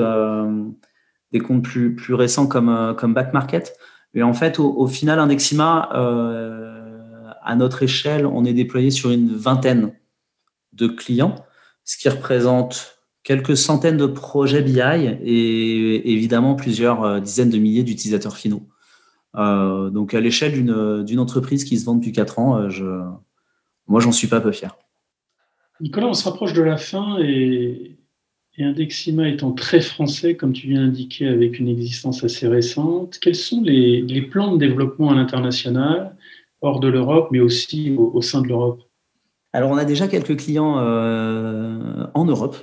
des 1.31 1.39
comptes 1.39 1.63
plus, 1.63 2.13
récents 2.13 2.47
comme, 2.47 3.13
Back 3.13 3.33
Market. 3.33 3.77
Et 4.13 4.23
en 4.23 4.33
fait, 4.33 4.59
au, 4.59 4.87
final, 4.87 5.19
Indexima, 5.19 5.89
à 7.43 7.55
notre 7.55 7.83
échelle, 7.83 8.25
on 8.25 8.45
est 8.45 8.53
déployé 8.53 8.91
sur 8.91 9.09
une 9.11 9.33
vingtaine 9.33 9.93
de 10.73 10.87
clients, 10.87 11.35
ce 11.85 11.97
qui 11.97 12.09
représente 12.09 12.97
quelques 13.23 13.55
centaines 13.55 13.97
de 13.97 14.07
projets 14.07 14.61
BI 14.61 14.79
et 14.79 16.11
évidemment 16.11 16.55
plusieurs 16.55 17.21
dizaines 17.21 17.49
de 17.49 17.57
milliers 17.57 17.83
d'utilisateurs 17.83 18.35
finaux. 18.35 18.67
Euh, 19.35 19.89
donc, 19.89 20.13
à 20.13 20.19
l'échelle 20.19 20.53
d'une 21.05 21.19
entreprise 21.19 21.63
qui 21.63 21.77
se 21.79 21.85
vend 21.85 21.95
depuis 21.95 22.11
4 22.11 22.39
ans, 22.39 22.57
euh, 22.57 22.69
je, 22.69 22.83
moi, 23.87 23.99
j'en 23.99 24.11
suis 24.11 24.27
pas 24.27 24.41
peu 24.41 24.51
fier. 24.51 24.75
Nicolas, 25.79 26.07
on 26.07 26.13
se 26.13 26.23
rapproche 26.23 26.53
de 26.53 26.61
la 26.61 26.77
fin 26.77 27.17
et, 27.19 27.97
Indexima 28.59 29.27
étant 29.27 29.53
très 29.53 29.81
français, 29.81 30.35
comme 30.35 30.53
tu 30.53 30.67
viens 30.67 30.81
d'indiquer, 30.81 31.27
avec 31.27 31.57
une 31.57 31.67
existence 31.67 32.23
assez 32.23 32.47
récente, 32.47 33.17
quels 33.19 33.33
sont 33.33 33.63
les, 33.63 34.21
plans 34.29 34.53
de 34.53 34.59
développement 34.59 35.09
à 35.09 35.15
l'international, 35.15 36.15
hors 36.61 36.79
de 36.79 36.87
l'Europe, 36.87 37.29
mais 37.31 37.39
aussi 37.39 37.95
au, 37.97 38.21
sein 38.21 38.43
de 38.43 38.49
l'Europe? 38.49 38.83
Alors, 39.51 39.71
on 39.71 39.77
a 39.77 39.85
déjà 39.85 40.07
quelques 40.07 40.37
clients 40.37 40.77
euh, 40.77 42.05
en 42.13 42.25
Europe, 42.25 42.55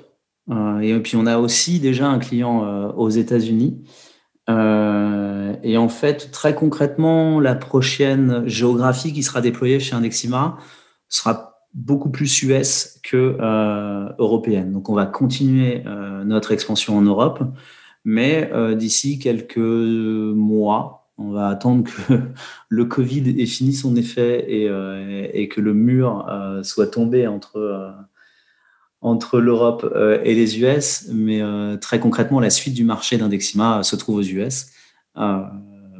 et 0.81 0.96
puis 1.00 1.16
on 1.16 1.26
a 1.26 1.38
aussi 1.38 1.81
déjà 1.81 2.09
un 2.09 2.20
client 2.20 2.92
aux 2.96 3.11
États-Unis. 3.11 3.83
Euh, 4.48 5.54
et 5.62 5.76
en 5.76 5.88
fait, 5.88 6.31
très 6.31 6.54
concrètement, 6.54 7.40
la 7.40 7.54
prochaine 7.54 8.46
géographie 8.46 9.12
qui 9.12 9.22
sera 9.22 9.40
déployée 9.40 9.81
chez 9.81 9.94
Indexima 9.94 10.57
sera 11.09 11.61
beaucoup 11.75 12.11
plus 12.11 12.42
US 12.42 13.01
que 13.03 13.37
euh, 13.40 14.09
européenne. 14.18 14.73
Donc, 14.73 14.88
on 14.88 14.94
va 14.94 15.07
continuer 15.07 15.83
euh, 15.87 16.25
notre 16.25 16.53
expansion 16.53 16.97
en 16.97 17.03
Europe, 17.03 17.42
mais 18.05 18.51
d'ici 18.77 19.18
quelques 19.18 19.59
mois, 19.59 21.11
on 21.18 21.31
va 21.31 21.49
attendre 21.49 21.85
que 21.85 22.14
le 22.68 22.85
Covid 22.87 23.40
ait 23.40 23.47
fini 23.47 23.75
son 23.75 23.97
effet 23.97 24.47
et, 24.49 25.49
que 25.49 25.61
le 25.61 25.75
mur 25.75 26.27
soit 26.62 26.87
tombé 26.87 27.27
entre 27.27 27.94
entre 29.01 29.38
l'Europe 29.38 29.90
euh, 29.94 30.21
et 30.25 30.35
les 30.35 30.61
US, 30.61 31.07
mais 31.12 31.40
euh, 31.40 31.77
très 31.77 32.01
concrètement, 32.01 32.40
la 32.40 32.51
suite 32.51 32.75
du 32.75 32.85
marché 32.85 33.16
d'Indexima 33.16 33.83
se 33.83 33.97
trouve 33.97 34.16
aux 34.16 34.23
US, 34.23 34.66
euh, 35.16 35.42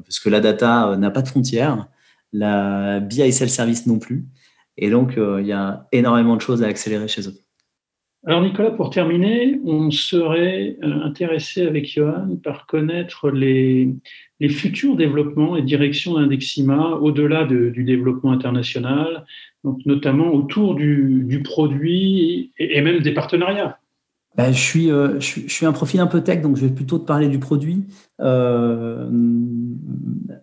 parce 0.05 0.19
que 0.19 0.29
la 0.29 0.41
data 0.41 0.97
n'a 0.97 1.11
pas 1.11 1.23
de 1.23 1.29
frontières, 1.29 1.87
la 2.33 3.01
BI 3.01 3.33
self-service 3.33 3.87
non 3.87 3.99
plus, 3.99 4.27
et 4.79 4.91
donc 4.91 5.15
il 5.17 5.47
y 5.47 5.53
a 5.53 5.87
énormément 5.93 6.37
de 6.37 6.41
choses 6.41 6.63
à 6.63 6.67
accélérer 6.67 7.09
chez 7.09 7.29
eux. 7.29 7.35
Alors 8.27 8.43
Nicolas, 8.43 8.73
pour 8.73 8.91
terminer, 8.91 9.61
on 9.65 9.91
serait 9.91 10.77
intéressé 10.83 11.67
avec 11.67 11.91
Johan 11.91 12.37
par 12.43 12.67
connaître 12.67 13.31
les, 13.31 13.95
les 14.41 14.49
futurs 14.49 14.97
développements 14.97 15.57
et 15.57 15.63
directions 15.63 16.15
d'Indexima 16.15 16.99
au-delà 17.01 17.45
du 17.45 17.85
développement 17.85 18.33
international, 18.33 19.25
donc 19.65 19.81
notamment 19.87 20.33
autour 20.33 20.75
du, 20.75 21.43
produit 21.45 22.53
et, 22.59 22.81
même 22.81 23.01
des 23.01 23.13
partenariats. 23.13 23.79
Ben, 24.37 24.53
je, 24.53 24.61
suis, 24.61 24.91
euh, 24.91 25.19
je, 25.19 25.49
suis, 25.49 25.67
un 25.67 25.73
profil 25.73 26.01
un 26.01 26.07
peu 26.07 26.23
tech, 26.23 26.43
donc 26.43 26.57
je 26.57 26.67
vais 26.67 26.73
plutôt 26.73 26.99
te 26.99 27.05
parler 27.05 27.29
du 27.29 27.39
produit. 27.39 27.85
Euh, 28.21 29.09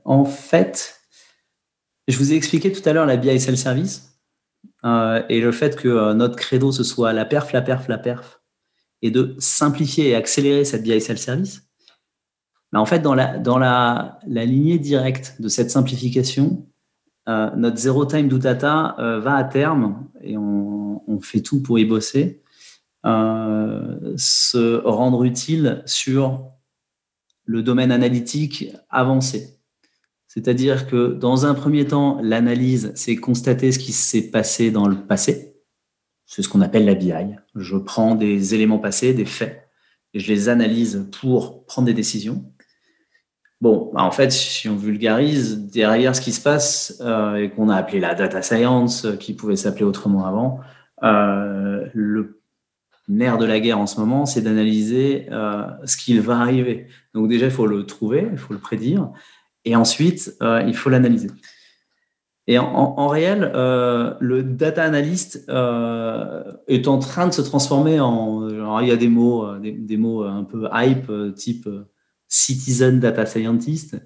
en 0.03 0.25
fait, 0.25 0.99
je 2.07 2.17
vous 2.17 2.33
ai 2.33 2.35
expliqué 2.35 2.71
tout 2.71 2.87
à 2.87 2.93
l'heure 2.93 3.05
la 3.05 3.15
BI 3.15 3.39
Self-Service 3.39 4.14
euh, 4.85 5.23
et 5.29 5.41
le 5.41 5.51
fait 5.51 5.75
que 5.75 6.13
notre 6.13 6.35
credo, 6.35 6.71
ce 6.71 6.83
soit 6.83 7.13
la 7.13 7.25
perf, 7.25 7.51
la 7.53 7.61
perf, 7.61 7.87
la 7.87 7.97
perf, 7.97 8.41
et 9.01 9.11
de 9.11 9.35
simplifier 9.39 10.09
et 10.09 10.15
accélérer 10.15 10.65
cette 10.65 10.83
BI 10.83 10.99
Self-Service. 11.01 11.63
Ben, 12.71 12.79
en 12.79 12.85
fait, 12.85 12.99
dans, 12.99 13.15
la, 13.15 13.37
dans 13.37 13.57
la, 13.57 14.19
la 14.27 14.45
lignée 14.45 14.79
directe 14.79 15.35
de 15.39 15.47
cette 15.47 15.71
simplification, 15.71 16.67
euh, 17.27 17.49
notre 17.55 17.77
Zero 17.77 18.05
Time 18.05 18.27
Do 18.27 18.37
Data 18.37 18.95
euh, 18.99 19.19
va 19.19 19.35
à 19.35 19.43
terme, 19.43 20.07
et 20.21 20.37
on, 20.37 21.21
fait 21.21 21.41
tout 21.41 21.63
pour 21.63 21.79
y 21.79 21.85
bosser, 21.85 22.43
euh, 23.05 24.13
se 24.17 24.81
rendre 24.85 25.23
utile 25.23 25.81
sur 25.85 26.51
le 27.45 27.63
domaine 27.63 27.91
analytique 27.91 28.67
avancé. 28.89 29.54
C'est-à-dire 30.35 30.87
que 30.87 31.13
dans 31.13 31.45
un 31.45 31.53
premier 31.53 31.85
temps, 31.85 32.19
l'analyse, 32.21 32.91
c'est 32.95 33.15
constater 33.15 33.71
ce 33.71 33.79
qui 33.79 33.93
s'est 33.93 34.29
passé 34.31 34.69
dans 34.69 34.87
le 34.87 34.97
passé. 34.97 35.55
C'est 36.25 36.41
ce 36.41 36.49
qu'on 36.49 36.61
appelle 36.61 36.85
la 36.85 36.95
BI. 36.95 37.13
Je 37.55 37.77
prends 37.77 38.15
des 38.15 38.53
éléments 38.53 38.79
passés, 38.79 39.13
des 39.13 39.25
faits, 39.25 39.69
et 40.13 40.19
je 40.19 40.31
les 40.31 40.49
analyse 40.49 41.07
pour 41.21 41.65
prendre 41.65 41.85
des 41.85 41.93
décisions. 41.93 42.43
Bon, 43.61 43.91
bah, 43.93 44.03
en 44.03 44.11
fait, 44.11 44.31
si 44.31 44.67
on 44.67 44.75
vulgarise, 44.75 45.69
derrière 45.71 46.15
ce 46.15 46.21
qui 46.21 46.33
se 46.33 46.41
passe 46.41 47.01
euh, 47.01 47.35
et 47.35 47.49
qu'on 47.49 47.69
a 47.69 47.75
appelé 47.75 48.01
la 48.01 48.13
data 48.13 48.41
science, 48.41 49.05
euh, 49.05 49.15
qui 49.15 49.33
pouvait 49.33 49.55
s'appeler 49.55 49.85
autrement 49.85 50.25
avant, 50.25 50.59
euh, 51.03 51.87
le 51.93 52.41
nerf 53.07 53.37
de 53.37 53.45
la 53.45 53.61
guerre 53.61 53.79
en 53.79 53.87
ce 53.87 53.99
moment, 53.99 54.25
c'est 54.25 54.41
d'analyser 54.41 55.27
ce 55.29 55.95
qu'il 55.95 56.21
va 56.21 56.39
arriver. 56.39 56.87
Donc 57.13 57.29
déjà, 57.29 57.45
il 57.45 57.51
faut 57.51 57.67
le 57.67 57.85
trouver, 57.85 58.27
il 58.31 58.37
faut 58.37 58.53
le 58.53 58.59
prédire, 58.59 59.11
et 59.65 59.75
ensuite, 59.75 60.37
il 60.41 60.75
faut 60.75 60.89
l'analyser. 60.89 61.29
Et 62.47 62.59
en, 62.59 63.07
réel, 63.07 63.51
euh, 63.55 64.13
le 64.19 64.43
data 64.43 64.83
analyst 64.83 65.45
euh, 65.49 66.43
est 66.67 66.87
en 66.87 66.99
train 66.99 67.27
de 67.27 67.33
se 67.33 67.41
transformer 67.41 67.99
en. 67.99 68.47
il 68.81 68.87
y 68.87 68.91
a 68.91 68.97
des 68.97 69.07
mots, 69.07 69.47
euh, 69.47 69.59
des, 69.59 69.97
mots 69.97 70.23
un 70.23 70.43
peu 70.43 70.67
hype, 70.71 71.11
type 71.35 71.67
citizen 72.27 72.99
data 72.99 73.25
scientist, 73.25 73.97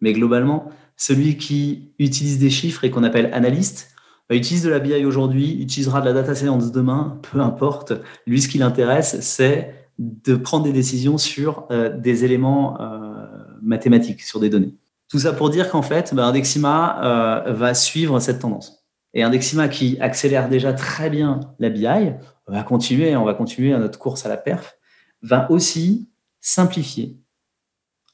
mais 0.00 0.12
globalement, 0.12 0.68
celui 0.96 1.36
qui 1.36 1.92
utilise 2.00 2.40
des 2.40 2.50
chiffres 2.50 2.82
et 2.82 2.90
qu'on 2.90 3.04
appelle 3.04 3.30
analyste, 3.32 3.94
utilise 4.30 4.64
de 4.64 4.70
la 4.70 4.80
BI 4.80 5.04
aujourd'hui, 5.04 5.52
utilisera 5.62 6.00
de 6.00 6.06
la 6.06 6.12
data 6.12 6.34
science 6.34 6.72
demain, 6.72 7.20
peu 7.30 7.38
importe. 7.38 7.92
Lui, 8.26 8.42
ce 8.42 8.48
qui 8.48 8.58
l'intéresse, 8.58 9.20
c'est 9.20 9.90
de 9.98 10.34
prendre 10.34 10.64
des 10.64 10.72
décisions 10.72 11.18
sur 11.18 11.68
des 11.68 12.24
éléments 12.24 12.76
mathématiques, 13.64 14.22
sur 14.22 14.40
des 14.40 14.50
données. 14.50 14.74
Tout 15.08 15.18
ça 15.18 15.32
pour 15.32 15.50
dire 15.50 15.70
qu'en 15.70 15.82
fait, 15.82 16.14
ben, 16.14 16.24
Indexima 16.24 17.44
euh, 17.46 17.52
va 17.52 17.74
suivre 17.74 18.18
cette 18.20 18.40
tendance. 18.40 18.84
Et 19.12 19.22
Indexima 19.22 19.68
qui 19.68 19.98
accélère 20.00 20.48
déjà 20.48 20.72
très 20.72 21.08
bien 21.10 21.40
la 21.58 21.70
BI, 21.70 22.12
va 22.46 22.62
continuer, 22.62 23.16
on 23.16 23.24
va 23.24 23.34
continuer 23.34 23.72
à 23.72 23.78
notre 23.78 23.98
course 23.98 24.26
à 24.26 24.28
la 24.28 24.36
perf, 24.36 24.76
va 25.22 25.50
aussi 25.50 26.10
simplifier 26.40 27.18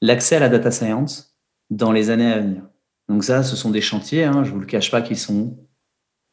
l'accès 0.03 0.37
à 0.37 0.41
la 0.41 0.49
data 0.49 0.71
science 0.71 1.37
dans 1.71 1.93
les 1.93 2.11
années 2.11 2.33
à 2.33 2.39
venir. 2.41 2.63
Donc 3.09 3.25
ça, 3.25 3.43
ce 3.43 3.57
sont 3.57 3.71
des 3.71 3.81
chantiers, 3.81 4.25
hein, 4.25 4.45
je 4.45 4.51
ne 4.51 4.55
vous 4.55 4.61
le 4.61 4.67
cache 4.67 4.91
pas, 4.91 5.03
qui 5.03 5.17
sont 5.17 5.59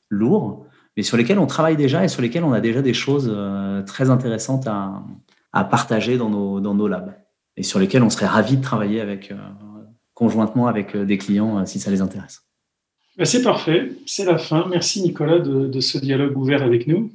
lourds, 0.10 0.66
mais 0.96 1.04
sur 1.04 1.18
lesquels 1.18 1.40
on 1.40 1.48
travaille 1.48 1.78
déjà 1.78 2.04
et 2.04 2.08
sur 2.08 2.22
lesquels 2.22 2.44
on 2.44 2.54
a 2.54 2.62
déjà 2.62 2.82
des 2.82 2.94
choses 2.94 3.32
euh, 3.34 3.82
très 3.84 4.10
intéressantes 4.10 4.68
à, 4.68 5.04
partager 5.72 6.18
dans 6.18 6.30
nos, 6.30 6.60
dans 6.60 6.76
nos 6.76 6.88
labs 6.88 7.16
et 7.58 7.64
sur 7.64 7.80
lesquels 7.80 8.04
on 8.04 8.10
serait 8.10 8.28
ravi 8.28 8.58
de 8.58 8.62
travailler 8.62 9.02
avec, 9.02 9.32
euh, 9.32 9.36
conjointement 10.14 10.68
avec 10.68 10.96
euh, 10.96 11.06
des 11.06 11.18
clients 11.18 11.60
euh, 11.60 11.66
si 11.66 11.80
ça 11.80 11.92
les 11.92 12.02
intéresse. 12.02 12.44
Ben, 13.18 13.26
c'est 13.26 13.42
parfait, 13.42 13.92
c'est 14.06 14.26
la 14.26 14.38
fin. 14.38 14.68
Merci 14.70 15.02
Nicolas 15.02 15.40
de, 15.40 15.80
ce 15.80 15.98
dialogue 15.98 16.38
ouvert 16.38 16.62
avec 16.62 16.88
nous. 16.88 17.12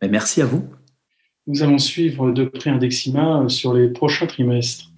Ben, 0.00 0.10
merci 0.10 0.42
à 0.42 0.46
vous. 0.46 0.64
Nous 1.46 1.62
allons 1.62 1.78
suivre 1.78 2.32
de 2.32 2.44
près 2.44 2.70
Indexima 2.70 3.44
sur 3.48 3.72
les 3.72 3.88
prochains 3.88 4.26
trimestres. 4.26 4.90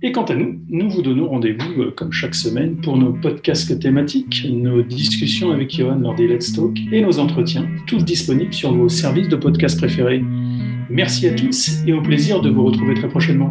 Et 0.00 0.12
quant 0.12 0.24
à 0.26 0.34
nous, 0.36 0.60
nous 0.68 0.88
vous 0.88 1.02
donnons 1.02 1.28
rendez-vous 1.28 1.90
comme 1.96 2.12
chaque 2.12 2.36
semaine 2.36 2.80
pour 2.80 2.96
nos 2.96 3.14
podcasts 3.14 3.80
thématiques, 3.80 4.46
nos 4.48 4.82
discussions 4.82 5.50
avec 5.50 5.74
Johan 5.74 5.96
lors 5.96 6.14
des 6.14 6.28
Let's 6.28 6.52
Talk 6.52 6.78
et 6.92 7.00
nos 7.00 7.18
entretiens, 7.18 7.68
tous 7.88 8.04
disponibles 8.04 8.54
sur 8.54 8.72
vos 8.72 8.88
services 8.88 9.28
de 9.28 9.34
podcast 9.34 9.76
préférés. 9.76 10.22
Merci 10.88 11.26
à 11.26 11.34
tous 11.34 11.78
et 11.84 11.92
au 11.92 12.00
plaisir 12.00 12.40
de 12.40 12.50
vous 12.50 12.64
retrouver 12.64 12.94
très 12.94 13.08
prochainement. 13.08 13.50